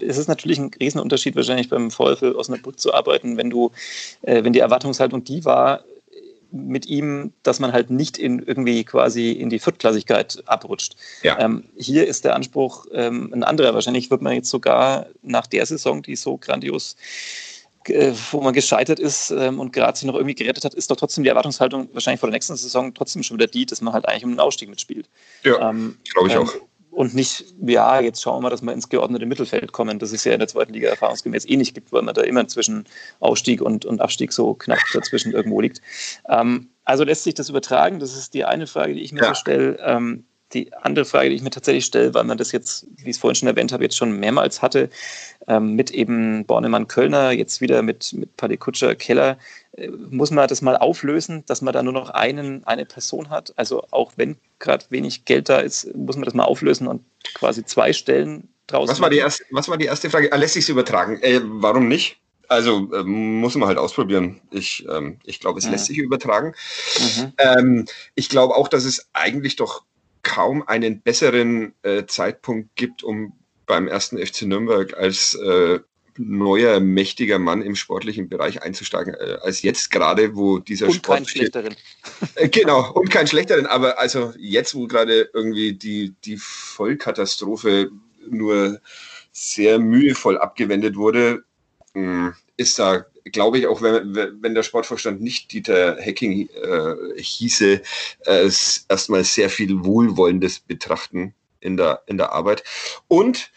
[0.00, 3.70] es ist natürlich ein Riesenunterschied, wahrscheinlich beim VfL Osnabrück zu arbeiten, wenn du,
[4.22, 5.84] äh, wenn die Erwartungshaltung die war,
[6.50, 10.96] mit ihm, dass man halt nicht in irgendwie quasi in die Viertklassigkeit abrutscht.
[11.22, 11.38] Ja.
[11.38, 13.74] Ähm, hier ist der Anspruch ähm, ein anderer.
[13.74, 16.96] Wahrscheinlich wird man jetzt sogar nach der Saison, die so grandios
[17.90, 20.96] äh, wo man gescheitert ist ähm, und gerade sich noch irgendwie gerettet hat, ist doch
[20.96, 24.06] trotzdem die Erwartungshaltung wahrscheinlich vor der nächsten Saison trotzdem schon wieder die, dass man halt
[24.06, 25.08] eigentlich um den Ausstieg mitspielt.
[25.42, 26.52] Ja, ähm, glaube ich ähm, auch
[26.90, 30.24] und nicht, ja, jetzt schauen wir mal, dass wir ins geordnete Mittelfeld kommen, das es
[30.24, 32.84] ja in der zweiten Liga erfahrungsgemäß eh nicht gibt, weil man da immer zwischen
[33.20, 35.80] Aufstieg und, und Abstieg so knapp dazwischen irgendwo liegt.
[36.28, 38.00] Ähm, also lässt sich das übertragen?
[38.00, 39.28] Das ist die eine Frage, die ich mir ja.
[39.28, 39.78] so stelle.
[39.84, 43.16] Ähm, die andere Frage, die ich mir tatsächlich stelle, weil man das jetzt, wie ich
[43.16, 44.88] es vorhin schon erwähnt habe, jetzt schon mehrmals hatte,
[45.46, 49.38] ähm, mit eben Bornemann Kölner, jetzt wieder mit, mit Paddy Kutscher Keller,
[49.76, 53.52] äh, muss man das mal auflösen, dass man da nur noch einen, eine Person hat.
[53.56, 57.02] Also auch wenn gerade wenig Geld da ist, muss man das mal auflösen und
[57.34, 58.92] quasi zwei Stellen draußen.
[58.92, 60.34] Was war die erste, was war die erste Frage?
[60.34, 61.20] Lässt sich es übertragen?
[61.22, 62.18] Äh, warum nicht?
[62.48, 64.40] Also äh, muss man halt ausprobieren.
[64.50, 65.72] Ich, ähm, ich glaube, es mhm.
[65.72, 66.54] lässt sich übertragen.
[66.98, 67.32] Mhm.
[67.36, 67.84] Ähm,
[68.14, 69.82] ich glaube auch, dass es eigentlich doch
[70.22, 73.32] kaum einen besseren äh, Zeitpunkt gibt, um
[73.66, 75.80] beim ersten FC Nürnberg als äh,
[76.18, 81.20] neuer, mächtiger Mann im sportlichen Bereich einzusteigen, äh, als jetzt gerade, wo dieser und Sport.
[81.20, 81.76] Und keinen schlechteren.
[82.34, 87.90] Äh, genau, und keinen schlechteren, aber also jetzt, wo gerade irgendwie die, die Vollkatastrophe
[88.28, 88.80] nur
[89.32, 91.44] sehr mühevoll abgewendet wurde,
[91.94, 96.94] mh, hm, ist da glaube ich, auch wenn, wenn der Sportvorstand nicht Dieter Hacking äh,
[97.20, 97.82] hieße,
[98.26, 98.50] äh,
[98.88, 102.64] erstmal sehr viel Wohlwollendes betrachten in der, in der Arbeit.
[103.08, 103.50] Und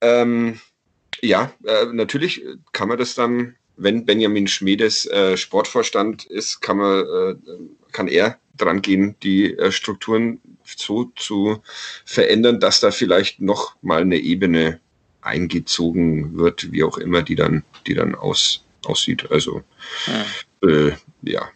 [0.00, 0.60] ähm,
[1.20, 7.00] ja, äh, natürlich kann man das dann, wenn Benjamin Schmiedes äh, Sportvorstand ist, kann man,
[7.00, 7.34] äh,
[7.92, 11.62] kann er dran gehen, die äh, Strukturen so zu
[12.04, 14.80] verändern, dass da vielleicht noch mal eine Ebene
[15.20, 19.30] eingezogen wird, wie auch immer die dann, die dann aus, aussieht.
[19.30, 19.62] Also
[20.06, 20.68] ja.
[20.68, 20.92] Äh,
[21.22, 21.48] ja.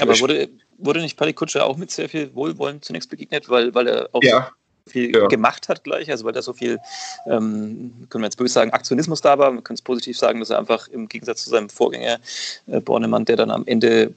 [0.00, 3.88] Aber wurde, wurde nicht Paddy Kutscher auch mit sehr viel Wohlwollen zunächst begegnet, weil, weil
[3.88, 4.50] er auch ja
[4.86, 5.26] viel ja.
[5.28, 6.78] gemacht hat gleich, also weil da so viel,
[7.26, 9.52] ähm, können wir jetzt böse sagen, Aktionismus da war.
[9.52, 12.18] Wir können es positiv sagen, dass er einfach im Gegensatz zu seinem Vorgänger
[12.66, 14.12] äh, Bornemann, der dann am Ende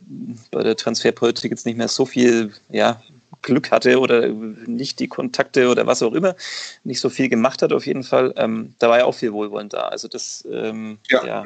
[0.52, 3.02] bei der Transferpolitik jetzt nicht mehr so viel ja,
[3.42, 6.36] Glück hatte oder nicht die Kontakte oder was auch immer,
[6.84, 8.34] nicht so viel gemacht hat auf jeden Fall.
[8.36, 9.88] Ähm, da war ja auch viel Wohlwollen da.
[9.88, 11.26] Also das, ähm, ja.
[11.26, 11.44] ja.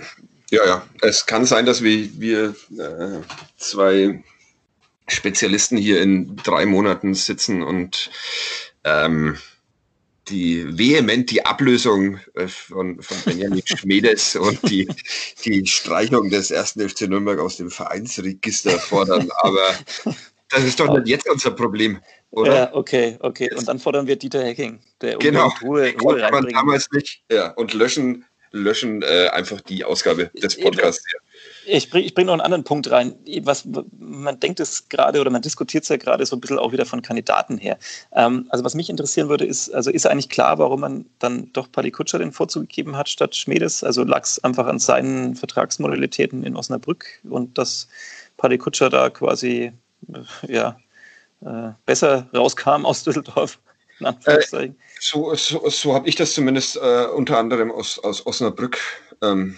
[0.52, 0.88] Ja, ja.
[1.02, 3.22] Es kann sein, dass wir, wir äh,
[3.58, 4.22] zwei
[5.08, 8.12] Spezialisten hier in drei Monaten sitzen und
[8.84, 9.38] ähm,
[10.28, 14.88] die vehement die Ablösung äh, von, von Benjamin Schmedes und die,
[15.46, 19.30] die Streichung des ersten FC Nürnberg aus dem Vereinsregister fordern.
[19.42, 19.76] Aber
[20.50, 22.56] das ist doch nicht jetzt unser Problem, oder?
[22.56, 23.50] Ja, okay, okay.
[23.56, 25.52] Und dann fordern wir Dieter Hacking, der genau.
[25.62, 26.56] Ruhe, Ruhe reinbringt.
[26.56, 27.24] damals nicht.
[27.32, 31.04] Ja, und löschen, löschen äh, einfach die Ausgabe des Podcasts.
[31.66, 33.16] Ich bringe bring noch einen anderen Punkt rein.
[33.44, 36.72] Was, man denkt es gerade oder man diskutiert es ja gerade so ein bisschen auch
[36.72, 37.78] wieder von Kandidaten her.
[38.14, 41.72] Ähm, also was mich interessieren würde, ist, also ist eigentlich klar, warum man dann doch
[41.72, 43.84] Paddy Kutscher den Vorzug gegeben hat statt Schmedes?
[43.84, 47.88] Also lag es einfach an seinen Vertragsmodalitäten in Osnabrück und dass
[48.38, 49.72] Paddy Kutscher da quasi
[50.48, 50.78] ja,
[51.46, 53.60] äh, besser rauskam aus Düsseldorf?
[54.26, 58.78] Äh, so so, so habe ich das zumindest äh, unter anderem aus, aus Osnabrück
[59.22, 59.58] ähm,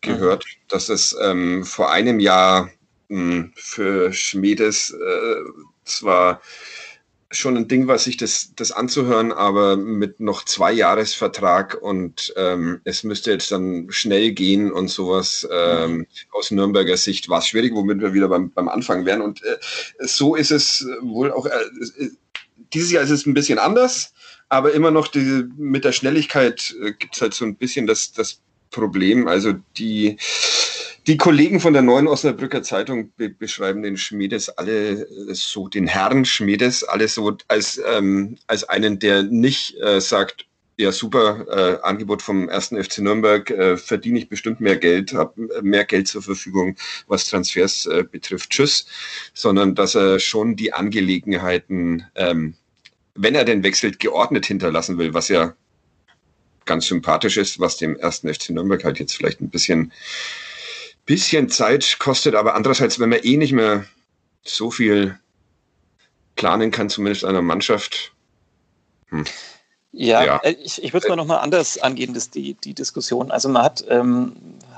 [0.00, 0.68] gehört, mhm.
[0.68, 2.70] dass es ähm, vor einem Jahr
[3.08, 5.36] mh, hm, für Schmiedes äh,
[5.84, 6.40] zwar
[7.34, 12.80] schon ein Ding war, sich das, das anzuhören, aber mit noch zwei Jahresvertrag und ähm,
[12.84, 16.06] es müsste jetzt dann schnell gehen und sowas ähm, mhm.
[16.32, 19.22] aus Nürnberger Sicht war es schwierig, womit wir wieder beim, beim Anfang wären.
[19.22, 19.56] Und äh,
[20.00, 22.10] so ist es wohl auch, äh,
[22.74, 24.12] dieses Jahr ist es ein bisschen anders,
[24.48, 28.12] aber immer noch diese, mit der Schnelligkeit äh, gibt es halt so ein bisschen das,
[28.12, 29.28] das Problem.
[29.28, 30.18] Also die,
[31.06, 35.86] die Kollegen von der Neuen Osnabrücker Zeitung be beschreiben den Schmiedes alle äh, so, den
[35.86, 40.46] Herrn Schmiedes, alle so als, ähm, als einen, der nicht äh, sagt,
[40.78, 45.62] ja, super, äh, Angebot vom ersten FC Nürnberg, äh, verdiene ich bestimmt mehr Geld, habe
[45.62, 48.86] mehr Geld zur Verfügung, was Transfers äh, betrifft, tschüss,
[49.34, 52.54] sondern dass er schon die Angelegenheiten, ähm,
[53.14, 55.54] wenn er denn wechselt, geordnet hinterlassen will, was ja
[56.64, 59.92] ganz sympathisch ist, was dem ersten FC Nürnberg halt jetzt vielleicht ein bisschen,
[61.06, 62.34] bisschen Zeit kostet.
[62.34, 63.84] Aber andererseits, wenn man eh nicht mehr
[64.44, 65.18] so viel
[66.36, 68.12] planen kann, zumindest einer Mannschaft.
[69.08, 69.24] Hm.
[69.92, 73.30] Ja, ja, äh, ich, ich würde es mal nochmal anders angehen, das, die, die Diskussion.
[73.30, 74.32] Also man hat, ähm,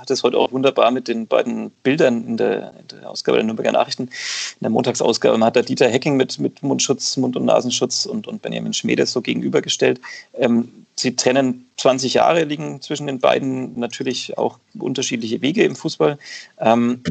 [0.04, 3.44] hat es heute auch wunderbar mit den beiden Bildern in der, in der, Ausgabe der
[3.44, 5.38] Nürnberger Nachrichten, in der Montagsausgabe.
[5.38, 9.12] Man hat da Dieter Hecking mit, mit Mundschutz, Mund- und Nasenschutz und, und Benjamin Schmedes
[9.12, 10.00] so gegenübergestellt.
[10.34, 16.18] Ähm, sie trennen 20 Jahre, liegen zwischen den beiden natürlich auch unterschiedliche Wege im Fußball.
[16.60, 17.02] Ähm,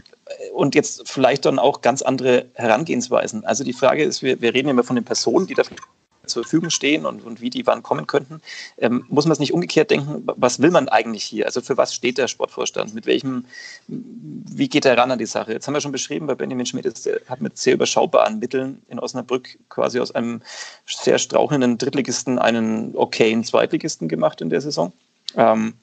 [0.54, 3.44] und jetzt vielleicht dann auch ganz andere Herangehensweisen.
[3.44, 5.78] Also die Frage ist, wir, wir reden immer von den Personen, die dafür
[6.26, 8.42] zur Verfügung stehen und, und wie die wann kommen könnten.
[8.78, 11.46] Ähm, muss man es nicht umgekehrt denken, was will man eigentlich hier?
[11.46, 12.94] Also für was steht der Sportvorstand?
[12.94, 13.46] Mit welchem,
[13.88, 15.52] wie geht er ran an die Sache?
[15.52, 19.00] Jetzt haben wir schon beschrieben, bei Benjamin Schmidt ist, hat mit sehr überschaubaren Mitteln in
[19.00, 20.42] Osnabrück quasi aus einem
[20.86, 24.94] sehr strauchelnden Drittligisten einen okayen Zweitligisten gemacht in der Saison.
[25.36, 25.74] Ähm,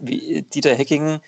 [0.00, 1.20] wie, Dieter Hecking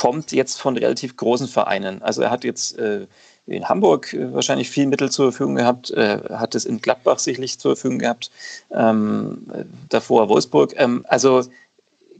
[0.00, 2.00] kommt jetzt von relativ großen Vereinen.
[2.00, 3.06] Also er hat jetzt äh,
[3.46, 7.58] in Hamburg äh, wahrscheinlich viel Mittel zur Verfügung gehabt, äh, hat es in Gladbach sicherlich
[7.58, 8.30] zur Verfügung gehabt,
[8.70, 9.46] ähm,
[9.90, 10.72] davor Wolfsburg.
[10.78, 11.42] Ähm, also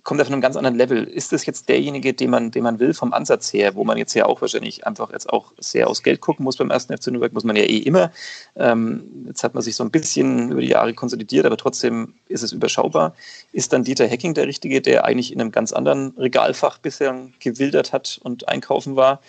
[0.02, 1.04] kommt er von einem ganz anderen Level.
[1.04, 4.14] Ist das jetzt derjenige, den man, den man will vom Ansatz her, wo man jetzt
[4.14, 7.32] ja auch wahrscheinlich einfach jetzt auch sehr aus Geld gucken muss beim ersten FC Nürnberg,
[7.32, 8.10] muss man ja eh immer.
[8.56, 12.42] Ähm, jetzt hat man sich so ein bisschen über die Jahre konsolidiert, aber trotzdem ist
[12.42, 13.14] es überschaubar.
[13.52, 17.92] Ist dann Dieter Hecking der Richtige, der eigentlich in einem ganz anderen Regalfach bisher gewildert
[17.92, 19.20] hat und einkaufen war?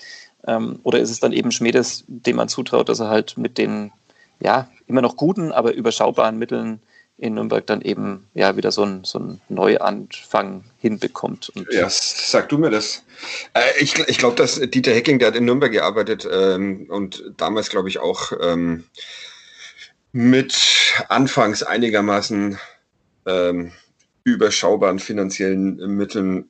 [0.47, 3.91] Ähm, oder ist es dann eben Schmedes, dem man zutraut, dass er halt mit den
[4.41, 6.81] ja, immer noch guten, aber überschaubaren Mitteln
[7.21, 11.49] in Nürnberg dann eben ja wieder so ein, so Neuanfang hinbekommt.
[11.49, 13.03] Und ja, sag du mir das.
[13.53, 17.69] Äh, ich ich glaube, dass Dieter Hecking, der hat in Nürnberg gearbeitet ähm, und damals,
[17.69, 18.85] glaube ich, auch ähm,
[20.11, 20.55] mit
[21.09, 22.57] anfangs einigermaßen
[23.27, 23.71] ähm,
[24.23, 26.49] überschaubaren finanziellen Mitteln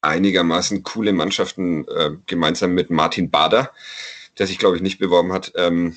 [0.00, 3.70] einigermaßen coole Mannschaften äh, gemeinsam mit Martin Bader,
[4.38, 5.96] der sich, glaube ich, nicht beworben hat, ähm,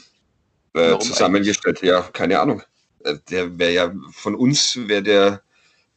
[0.74, 1.82] äh, zusammengestellt.
[1.84, 2.64] Ja, keine Ahnung.
[3.04, 5.42] Äh, der wäre ja von uns, wäre der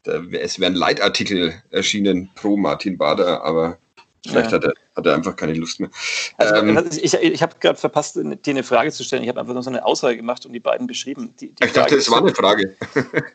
[0.05, 3.79] da, es wären Leitartikel erschienen pro Martin Bader, aber
[4.27, 4.57] vielleicht ja.
[4.57, 5.91] hat, er, hat er einfach keine Lust mehr.
[6.39, 9.23] Also, ähm, ich ich habe gerade verpasst, dir eine Frage zu stellen.
[9.23, 11.35] Ich habe einfach nur so eine Aussage gemacht und die beiden beschrieben.
[11.41, 12.75] Die, die ich dachte, es war eine Frage.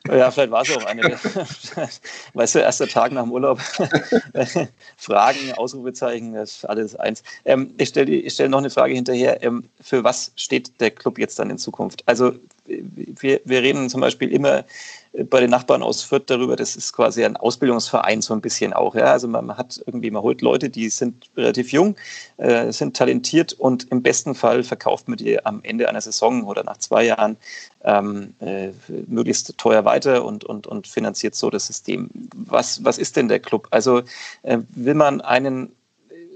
[0.09, 1.03] Ja, vielleicht war es auch eine.
[2.33, 3.61] weißt du, erster Tag nach dem Urlaub.
[4.97, 7.23] Fragen, Ausrufezeichen, das ist alles eins.
[7.45, 9.41] Ähm, ich stelle stell noch eine Frage hinterher.
[9.41, 12.03] Ähm, für was steht der Club jetzt dann in Zukunft?
[12.05, 12.33] Also
[12.67, 14.65] wir, wir reden zum Beispiel immer
[15.29, 18.95] bei den Nachbarn aus Fürth darüber, das ist quasi ein Ausbildungsverein so ein bisschen auch.
[18.95, 19.05] Ja?
[19.05, 21.95] Also man, man hat irgendwie, man holt Leute, die sind relativ jung,
[22.37, 26.63] äh, sind talentiert und im besten Fall verkauft man die am Ende einer Saison oder
[26.63, 27.37] nach zwei Jahren
[27.83, 28.69] ähm, äh,
[29.07, 32.09] möglichst teuer weiter und, und, und finanziert so das System.
[32.35, 33.67] Was, was ist denn der Club?
[33.71, 34.01] Also
[34.43, 35.71] äh, will man einen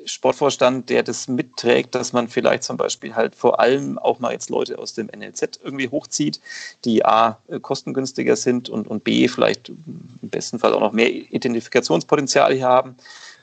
[0.05, 4.49] Sportvorstand, der das mitträgt, dass man vielleicht zum Beispiel halt vor allem auch mal jetzt
[4.49, 6.39] Leute aus dem NLZ irgendwie hochzieht,
[6.85, 12.53] die A, kostengünstiger sind und, und B, vielleicht im besten Fall auch noch mehr Identifikationspotenzial
[12.53, 12.95] hier haben,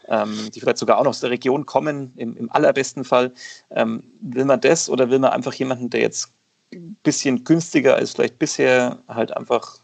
[0.09, 3.33] ähm, die vielleicht sogar auch noch aus der Region kommen, im, im allerbesten Fall.
[3.71, 6.33] Ähm, will man das oder will man einfach jemanden, der jetzt
[6.73, 9.79] ein bisschen günstiger als vielleicht bisher, halt einfach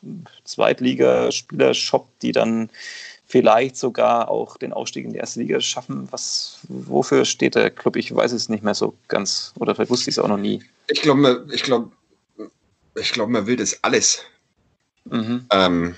[0.45, 2.71] Zweitligaspieler shoppt, die dann
[3.27, 6.09] vielleicht sogar auch den Aufstieg in die erste Liga schaffen.
[6.11, 7.97] Was, wofür steht der Club?
[7.97, 9.53] Ich weiß es nicht mehr so ganz.
[9.59, 10.63] Oder vielleicht wusste ich es auch noch nie.
[10.89, 11.91] Ich glaube, ich glaube,
[12.97, 14.23] ich glaube, man will das alles.
[15.05, 15.47] Mhm.
[15.51, 15.97] Ähm,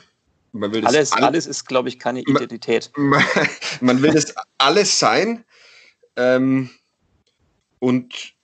[0.53, 2.91] man will das alles, alles, alles ist, glaube ich, keine Identität.
[2.97, 3.23] Man,
[3.81, 5.45] man will das alles sein
[6.17, 6.71] ähm,
[7.79, 8.35] und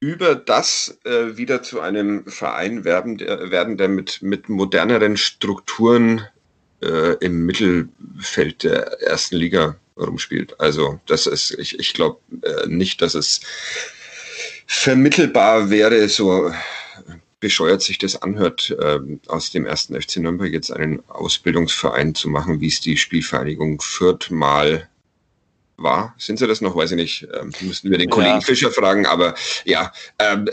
[0.00, 6.26] über das äh, wieder zu einem Verein werden, der, werden, der mit, mit moderneren Strukturen
[6.84, 10.58] äh, im Mittelfeld der ersten Liga rumspielt.
[10.60, 13.40] Also das ist, ich, ich glaube äh, nicht, dass es
[14.66, 16.52] vermittelbar wäre, so
[17.40, 22.60] bescheuert sich das anhört, äh, aus dem ersten FC Nürnberg jetzt einen Ausbildungsverein zu machen,
[22.60, 24.88] wie es die Spielvereinigung Fürth mal
[25.76, 26.14] war.
[26.16, 26.74] Sind sie das noch?
[26.74, 27.28] Weiß ich nicht.
[27.38, 28.40] Ähm, müssten wir den Kollegen ja.
[28.40, 30.48] Fischer fragen, aber ja, ähm,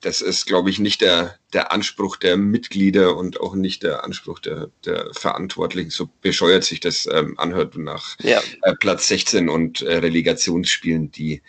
[0.00, 4.38] das ist, glaube ich, nicht der, der Anspruch der Mitglieder und auch nicht der Anspruch
[4.38, 8.42] der, der Verantwortlichen, so bescheuert sich das ähm, anhört nach ja.
[8.62, 11.42] äh, Platz 16 und äh, Relegationsspielen, die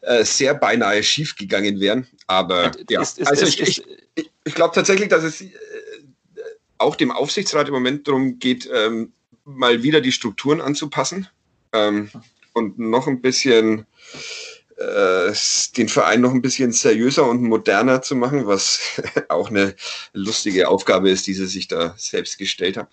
[0.00, 2.06] äh, sehr beinahe schief gegangen wären.
[2.26, 5.50] Aber ja, ist, ist, also ist, ich, ich, ich glaube tatsächlich, dass es äh,
[6.78, 9.12] auch dem Aufsichtsrat im Moment darum geht, ähm,
[9.44, 11.28] mal wieder die Strukturen anzupassen
[11.72, 12.10] ähm,
[12.54, 13.86] und noch ein bisschen
[14.80, 15.32] äh,
[15.76, 18.80] den Verein noch ein bisschen seriöser und moderner zu machen, was
[19.28, 19.74] auch eine
[20.14, 22.88] lustige Aufgabe ist, die sie sich da selbst gestellt haben.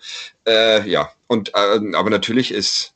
[0.45, 2.93] Äh, ja, und äh, aber natürlich ist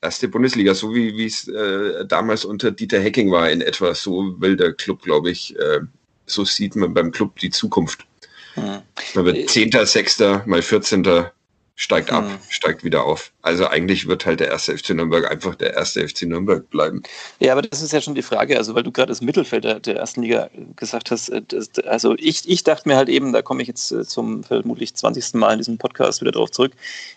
[0.00, 4.56] erste Bundesliga, so wie es äh, damals unter Dieter Hecking war in etwa, so will
[4.56, 5.80] der Club, glaube ich, äh,
[6.26, 8.06] so sieht man beim Club die Zukunft.
[8.54, 8.80] Hm.
[9.14, 11.32] Man wird Zehnter, Sechster, mal Vierzehnter,
[11.74, 12.38] steigt ab, hm.
[12.48, 13.32] steigt wieder auf.
[13.40, 17.02] Also eigentlich wird halt der erste FC Nürnberg einfach der erste FC Nürnberg bleiben.
[17.40, 19.80] Ja, aber das ist ja schon die Frage, also weil du gerade das Mittelfeld der,
[19.80, 23.42] der, ersten Liga gesagt hast, äh, das, also ich, ich dachte mir halt eben, da
[23.42, 25.34] komme ich jetzt äh, zum vermutlich 20.
[25.34, 26.72] Mal in diesem Podcast wieder drauf zurück,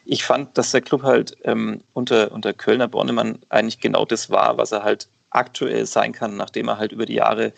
[0.05, 4.57] ich fand, dass der Club halt ähm, unter, unter Kölner Bornemann eigentlich genau das war,
[4.57, 7.51] was er halt aktuell sein kann, nachdem er halt über die Jahre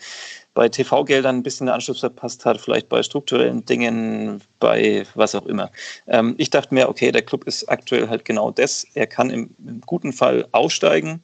[0.58, 5.46] bei TV-Geldern ein bisschen den Anschluss verpasst hat, vielleicht bei strukturellen Dingen, bei was auch
[5.46, 5.70] immer.
[6.08, 8.84] Ähm, ich dachte mir, okay, der Club ist aktuell halt genau das.
[8.94, 11.22] Er kann im, im guten Fall aufsteigen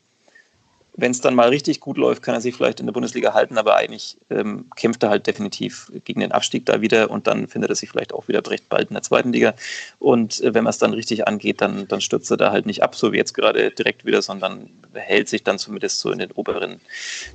[0.97, 3.59] wenn es dann mal richtig gut läuft, kann er sich vielleicht in der Bundesliga halten,
[3.59, 7.71] aber eigentlich ähm, kämpft er halt definitiv gegen den Abstieg da wieder und dann findet
[7.71, 9.55] er sich vielleicht auch wieder recht bald in der zweiten Liga.
[9.99, 12.83] Und äh, wenn man es dann richtig angeht, dann, dann stürzt er da halt nicht
[12.83, 16.31] ab, so wie jetzt gerade direkt wieder, sondern hält sich dann zumindest so in den
[16.33, 16.81] oberen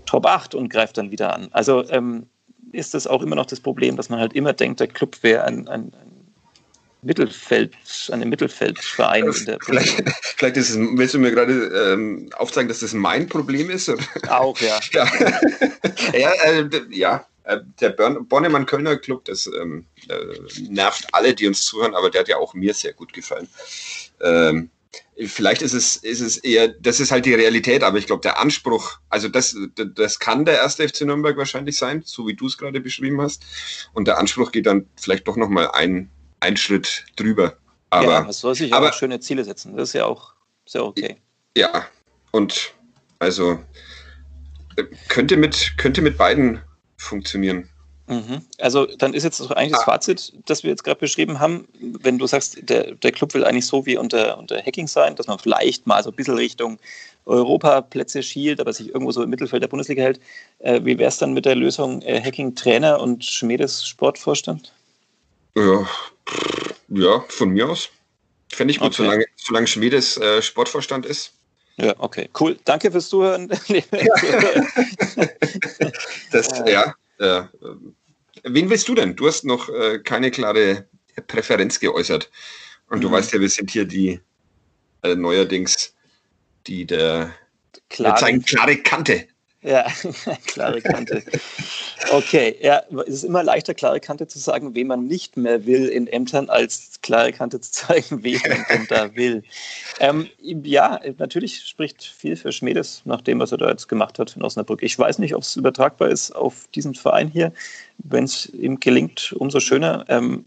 [0.05, 1.49] Top 8 und greift dann wieder an.
[1.51, 2.27] Also ähm,
[2.71, 5.43] ist das auch immer noch das Problem, dass man halt immer denkt, der Club wäre
[5.43, 6.08] ein, ein, ein
[7.01, 7.75] Mittelfeld,
[8.11, 9.25] an dem Mittelfeldverein.
[9.25, 10.03] in der vielleicht,
[10.37, 13.91] vielleicht ist es, willst du mir gerade ähm, aufzeigen, dass das mein Problem ist?
[14.27, 14.79] Auch, ja.
[14.91, 15.07] ja,
[16.13, 20.15] ja, äh, ja äh, der Bornemann-Kölner Club, das ähm, äh,
[20.69, 23.47] nervt alle, die uns zuhören, aber der hat ja auch mir sehr gut gefallen.
[24.21, 24.69] Ähm,
[25.27, 28.39] vielleicht ist es, ist es eher, das ist halt die Realität, aber ich glaube, der
[28.39, 29.55] Anspruch, also das,
[29.95, 33.43] das kann der erste FC Nürnberg wahrscheinlich sein, so wie du es gerade beschrieben hast.
[33.93, 37.53] Und der Anspruch geht dann vielleicht doch nochmal ein, ein Schritt drüber.
[37.89, 39.75] Aber, ja, man soll sich aber, auch schöne Ziele setzen.
[39.75, 40.33] Das ist ja auch
[40.65, 41.17] sehr okay.
[41.57, 41.85] Ja,
[42.31, 42.73] und
[43.19, 43.59] also
[45.07, 46.61] könnte mit, könnte mit beiden
[46.97, 47.67] funktionieren.
[48.07, 48.41] Mhm.
[48.57, 49.85] Also dann ist jetzt eigentlich das ah.
[49.85, 53.67] Fazit, das wir jetzt gerade beschrieben haben, wenn du sagst, der, der Club will eigentlich
[53.67, 56.79] so wie unter, unter Hacking sein, dass man vielleicht mal so ein bisschen Richtung
[57.25, 60.19] Europaplätze schielt, aber sich irgendwo so im Mittelfeld der Bundesliga hält.
[60.59, 64.73] Äh, wie wäre es dann mit der Lösung äh, Hacking-Trainer und Schmiedes Sportvorstand?
[65.55, 65.87] Ja,
[66.89, 67.89] ja, von mir aus.
[68.51, 69.03] Finde ich gut, okay.
[69.03, 71.33] solange, solange Schmiedes äh, Sportvorstand ist.
[71.77, 72.57] Ja, okay, cool.
[72.65, 73.47] Danke fürs Zuhören.
[76.31, 77.49] das, ja, ja.
[78.43, 79.15] Wen willst du denn?
[79.15, 80.87] Du hast noch äh, keine klare
[81.27, 82.29] Präferenz geäußert.
[82.89, 83.01] Und mhm.
[83.01, 84.19] du weißt ja, wir sind hier die
[85.03, 85.93] äh, neuerdings
[86.67, 87.33] die der
[87.89, 89.27] klare, zeigen klare Kante.
[89.61, 89.85] Ja,
[90.47, 91.21] klare Kante.
[92.11, 95.87] Okay, ja, es ist immer leichter, klare Kante zu sagen, wen man nicht mehr will
[95.87, 98.39] in Ämtern, als klare Kante zu zeigen, wen
[98.69, 99.43] man da will.
[99.99, 104.33] Ähm, ja, natürlich spricht viel für Schmedes nach dem, was er da jetzt gemacht hat
[104.37, 104.81] in Osnabrück.
[104.81, 107.51] Ich weiß nicht, ob es übertragbar ist auf diesen Verein hier.
[107.97, 110.05] Wenn es ihm gelingt, umso schöner.
[110.07, 110.45] Ähm,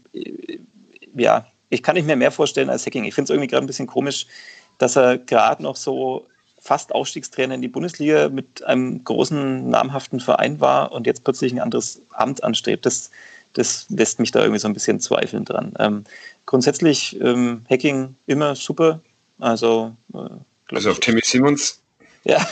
[1.15, 3.03] ja, ich kann nicht mehr mehr vorstellen als Hacking.
[3.03, 4.25] Ich finde es irgendwie gerade ein bisschen komisch,
[4.79, 6.25] dass er gerade noch so
[6.63, 11.59] fast Aufstiegstrainer in die Bundesliga mit einem großen, namhaften Verein war und jetzt plötzlich ein
[11.59, 12.85] anderes Amt anstrebt.
[12.85, 13.11] Das,
[13.51, 15.73] das lässt mich da irgendwie so ein bisschen zweifeln dran.
[15.77, 16.05] Ähm,
[16.45, 19.01] grundsätzlich ähm, Hacking immer super.
[19.39, 21.83] Also, äh, also auf Timmy Simmons
[22.25, 22.47] ja,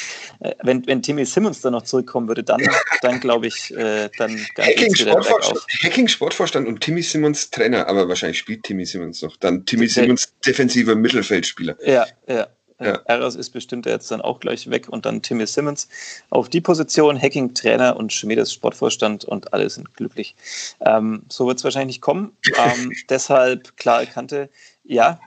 [0.62, 2.60] wenn, wenn Timmy Simmons dann noch zurückkommen würde, dann,
[3.02, 8.38] dann glaube ich, äh, dann Hacking Sportvorstand, Hacking Sportvorstand und Timmy Simmons Trainer, aber wahrscheinlich
[8.38, 9.36] spielt Timmy Simmons noch.
[9.36, 11.76] Dann Timmy Simmons defensiver Mittelfeldspieler.
[11.86, 12.48] Ja, ja.
[12.80, 12.96] Ja.
[13.26, 15.88] Ist bestimmt jetzt dann auch gleich weg und dann Timmy Simmons
[16.30, 20.34] auf die Position, Hacking Trainer und Schmiedes Sportvorstand und alle sind glücklich.
[20.80, 22.36] Ähm, so wird es wahrscheinlich nicht kommen.
[22.60, 24.50] Ähm, deshalb klar erkannte,
[24.84, 25.18] ja,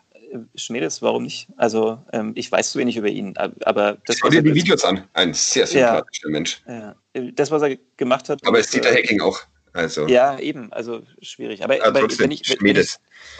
[0.55, 1.47] Schmedes, warum nicht?
[1.57, 5.03] Also ähm, ich weiß zu wenig über ihn, aber das Schau dir die Videos an.
[5.13, 6.61] Ein sehr sympathischer ja, Mensch.
[6.67, 6.95] Ja.
[7.33, 8.45] Das, was er gemacht hat.
[8.45, 9.39] Aber es sieht der Hacking auch.
[9.73, 11.63] Also, ja, eben, also schwierig.
[11.63, 12.97] Aber, aber wenn, ich, wenn ich,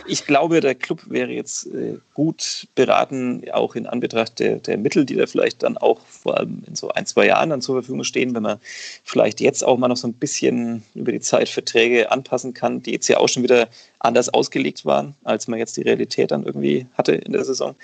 [0.07, 5.05] ich, glaube, der Club wäre jetzt äh, gut beraten, auch in Anbetracht der, der Mittel,
[5.05, 8.03] die da vielleicht dann auch vor allem in so ein, zwei Jahren dann zur Verfügung
[8.03, 8.59] stehen, wenn man
[9.03, 12.93] vielleicht jetzt auch mal noch so ein bisschen über die Zeit Verträge anpassen kann, die
[12.93, 13.69] jetzt ja auch schon wieder
[13.99, 17.75] anders ausgelegt waren, als man jetzt die Realität dann irgendwie hatte in der Saison.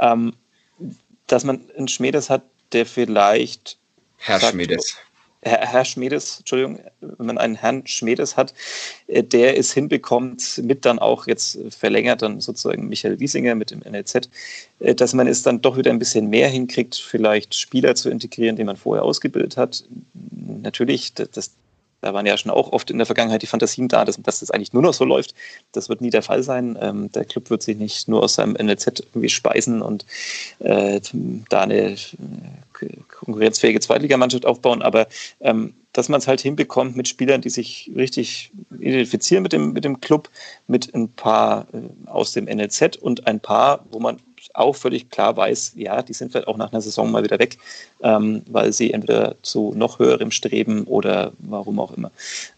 [0.00, 0.32] Ähm,
[1.28, 2.42] dass man einen Schmiedes hat,
[2.72, 3.78] der vielleicht.
[4.18, 4.96] Herr sagt, Schmiedes.
[5.44, 8.54] Herr, Schmedes, Entschuldigung, wenn man einen Herrn Schmedes hat,
[9.08, 13.80] äh, der es hinbekommt, mit dann auch jetzt verlängert dann sozusagen Michael Wiesinger mit dem
[13.80, 14.30] NLZ,
[14.78, 18.54] äh, dass man es dann doch wieder ein bisschen mehr hinkriegt, vielleicht Spieler zu integrieren,
[18.54, 19.84] die man vorher ausgebildet hat.
[20.62, 21.50] Natürlich, das,
[22.02, 24.50] da waren ja schon auch oft in der Vergangenheit die Fantasien da, dass, dass das
[24.50, 25.34] eigentlich nur noch so läuft.
[25.70, 26.76] Das wird nie der Fall sein.
[26.80, 30.04] Ähm, der Club wird sich nicht nur aus seinem NLZ irgendwie speisen und
[30.58, 31.00] äh,
[31.48, 31.96] da eine
[33.08, 35.06] konkurrenzfähige Zweitligamannschaft aufbauen, aber
[35.40, 38.50] ähm, dass man es halt hinbekommt mit Spielern, die sich richtig
[38.80, 40.28] identifizieren mit dem, mit dem Club,
[40.66, 44.18] mit ein paar äh, aus dem NLZ und ein paar, wo man
[44.54, 47.58] auch völlig klar weiß, ja, die sind vielleicht auch nach einer Saison mal wieder weg,
[48.02, 52.10] ähm, weil sie entweder zu noch höherem streben oder warum auch immer.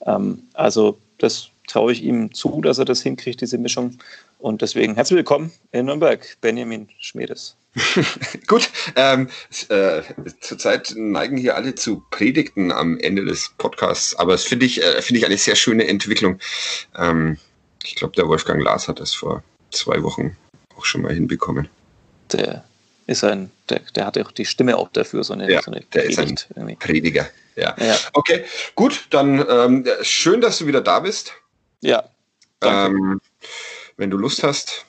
[0.07, 3.99] Ähm, also das traue ich ihm zu, dass er das hinkriegt, diese Mischung.
[4.39, 7.57] Und deswegen herzlich willkommen in Nürnberg, Benjamin Schmiedes.
[8.47, 9.29] Gut, ähm,
[9.69, 10.03] äh,
[10.41, 15.03] zurzeit neigen hier alle zu Predigten am Ende des Podcasts, aber das finde ich, äh,
[15.03, 16.39] finde ich eine sehr schöne Entwicklung.
[16.97, 17.39] Ähm,
[17.83, 20.37] ich glaube, der Wolfgang Lars hat das vor zwei Wochen
[20.77, 21.69] auch schon mal hinbekommen.
[22.33, 22.64] Der
[23.07, 25.83] ist ein, der, der hat auch die Stimme auch dafür, so eine, ja, so eine
[25.93, 26.77] der ist ein irgendwie.
[26.77, 27.29] Prediger.
[27.57, 27.77] Ja.
[27.79, 27.97] ja.
[28.12, 28.45] Okay,
[28.75, 31.33] gut, dann ähm, schön, dass du wieder da bist.
[31.81, 32.05] Ja.
[32.62, 33.20] Ähm,
[33.97, 34.87] wenn du Lust hast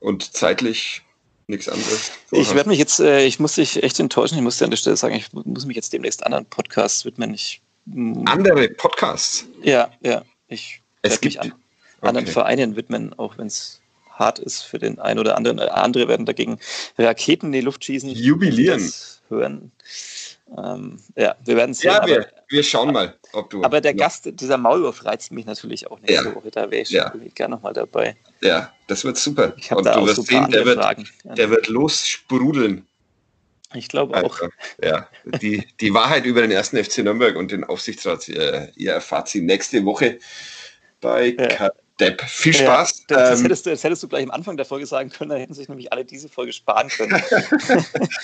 [0.00, 1.02] und zeitlich
[1.46, 2.12] nichts anderes.
[2.30, 4.36] Ich werde mich jetzt, äh, ich muss dich echt enttäuschen.
[4.36, 7.34] Ich muss dir an der Stelle sagen, ich muss mich jetzt demnächst anderen Podcasts widmen.
[7.34, 9.46] Ich, mm, andere Podcasts?
[9.62, 10.22] Ja, ja.
[10.48, 11.60] Ich werde mich an, okay.
[12.00, 13.80] anderen Vereinen widmen, auch wenn es
[14.18, 15.58] hart ist für den einen oder anderen.
[15.60, 16.58] Andere werden dagegen
[16.98, 18.10] Raketen in die Luft schießen.
[18.10, 18.92] Jubilieren.
[19.28, 19.72] Hören.
[20.56, 21.90] Ähm, ja, wir werden sehen.
[21.90, 23.64] Ja, wir, wir schauen mal, ob du.
[23.64, 23.96] Aber der ja.
[23.96, 26.34] Gast, dieser Maulwurf reizt mich natürlich auch nächste ja.
[26.34, 26.50] Woche.
[26.50, 27.12] Da wäre ich ja.
[27.34, 28.16] gerne nochmal dabei.
[28.42, 29.54] Ja, das wird super.
[29.56, 31.08] Ich habe da auch wirst sehen, der wird, Fragen.
[31.24, 32.86] der wird lossprudeln.
[33.74, 34.40] Ich glaube auch.
[34.40, 34.48] Also,
[34.82, 35.08] ja,
[35.42, 39.28] die, die Wahrheit über den ersten FC Nürnberg und den Aufsichtsrat, ihr, äh, ihr erfahrt
[39.28, 40.20] sie nächste Woche
[41.00, 41.70] bei ja.
[41.98, 42.22] Depp.
[42.22, 43.04] Viel Spaß.
[43.10, 45.30] Ja, das, ähm, hättest du, das hättest du gleich am Anfang der Folge sagen können,
[45.30, 47.12] da hätten sich nämlich alle diese Folge sparen können.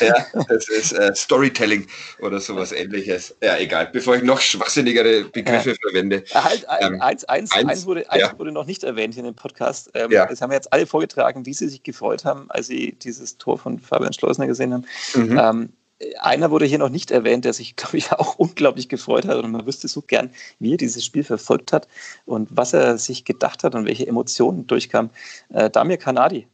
[0.00, 1.86] ja, das ist äh, Storytelling
[2.20, 3.34] oder sowas ähnliches.
[3.42, 3.88] Ja, egal.
[3.90, 5.76] Bevor ich noch schwachsinnigere Begriffe ja.
[5.80, 6.22] verwende.
[6.34, 8.38] Halt, ähm, eins, eins, eins, eins, wurde, eins ja.
[8.38, 9.90] wurde noch nicht erwähnt hier in dem Podcast.
[9.94, 10.26] Ähm, ja.
[10.26, 13.58] Das haben wir jetzt alle vorgetragen, wie sie sich gefreut haben, als sie dieses Tor
[13.58, 14.86] von Fabian Schleusner gesehen haben.
[15.14, 15.38] Mhm.
[15.38, 15.72] Ähm,
[16.20, 19.42] einer wurde hier noch nicht erwähnt, der sich, glaube ich, auch unglaublich gefreut hat.
[19.42, 21.88] Und man wüsste so gern, wie er dieses Spiel verfolgt hat
[22.24, 25.10] und was er sich gedacht hat und welche Emotionen durchkamen.
[25.48, 26.46] Äh, Damir Kanadi.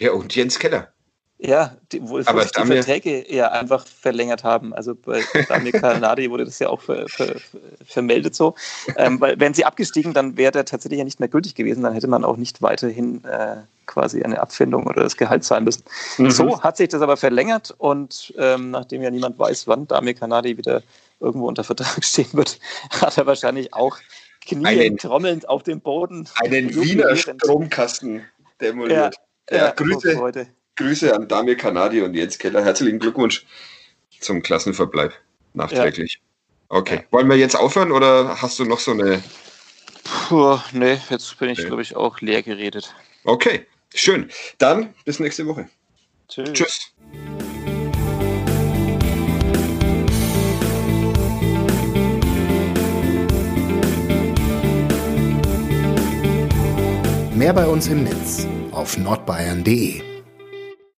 [0.00, 0.93] Ja, und Jens Keller.
[1.38, 4.72] Ja, die, wo, wo sich die Verträge ja einfach verlängert haben.
[4.72, 7.34] Also bei Damir Kanadi wurde das ja auch ver, ver,
[7.84, 8.54] vermeldet so.
[8.96, 11.82] Ähm, weil wären sie abgestiegen, dann wäre der tatsächlich ja nicht mehr gültig gewesen.
[11.82, 13.56] Dann hätte man auch nicht weiterhin äh,
[13.86, 15.82] quasi eine Abfindung oder das Gehalt zahlen müssen.
[16.18, 16.30] Mhm.
[16.30, 20.56] So hat sich das aber verlängert und ähm, nachdem ja niemand weiß, wann Damir Kanadi
[20.56, 20.82] wieder
[21.20, 22.58] irgendwo unter Vertrag stehen wird,
[23.00, 23.98] hat er wahrscheinlich auch
[24.46, 26.28] kniend, trommelnd auf dem Boden.
[26.42, 28.22] Einen Wiener Stromkasten
[28.60, 29.16] demoliert.
[29.50, 30.46] Ja, ja, ja Grüße,
[30.76, 32.64] Grüße an Damir Kanadi und Jens Keller.
[32.64, 33.46] Herzlichen Glückwunsch
[34.20, 35.12] zum Klassenverbleib
[35.52, 36.14] nachträglich.
[36.14, 36.76] Ja.
[36.76, 37.04] Okay.
[37.10, 39.22] Wollen wir jetzt aufhören oder hast du noch so eine.
[40.28, 41.68] Puh, nee, jetzt bin ich, okay.
[41.68, 42.92] glaube ich, auch leer geredet.
[43.24, 44.30] Okay, schön.
[44.58, 45.68] Dann bis nächste Woche.
[46.28, 46.52] Tschüss.
[46.52, 46.92] Tschüss.
[57.34, 60.13] Mehr bei uns im Netz auf nordbayern.de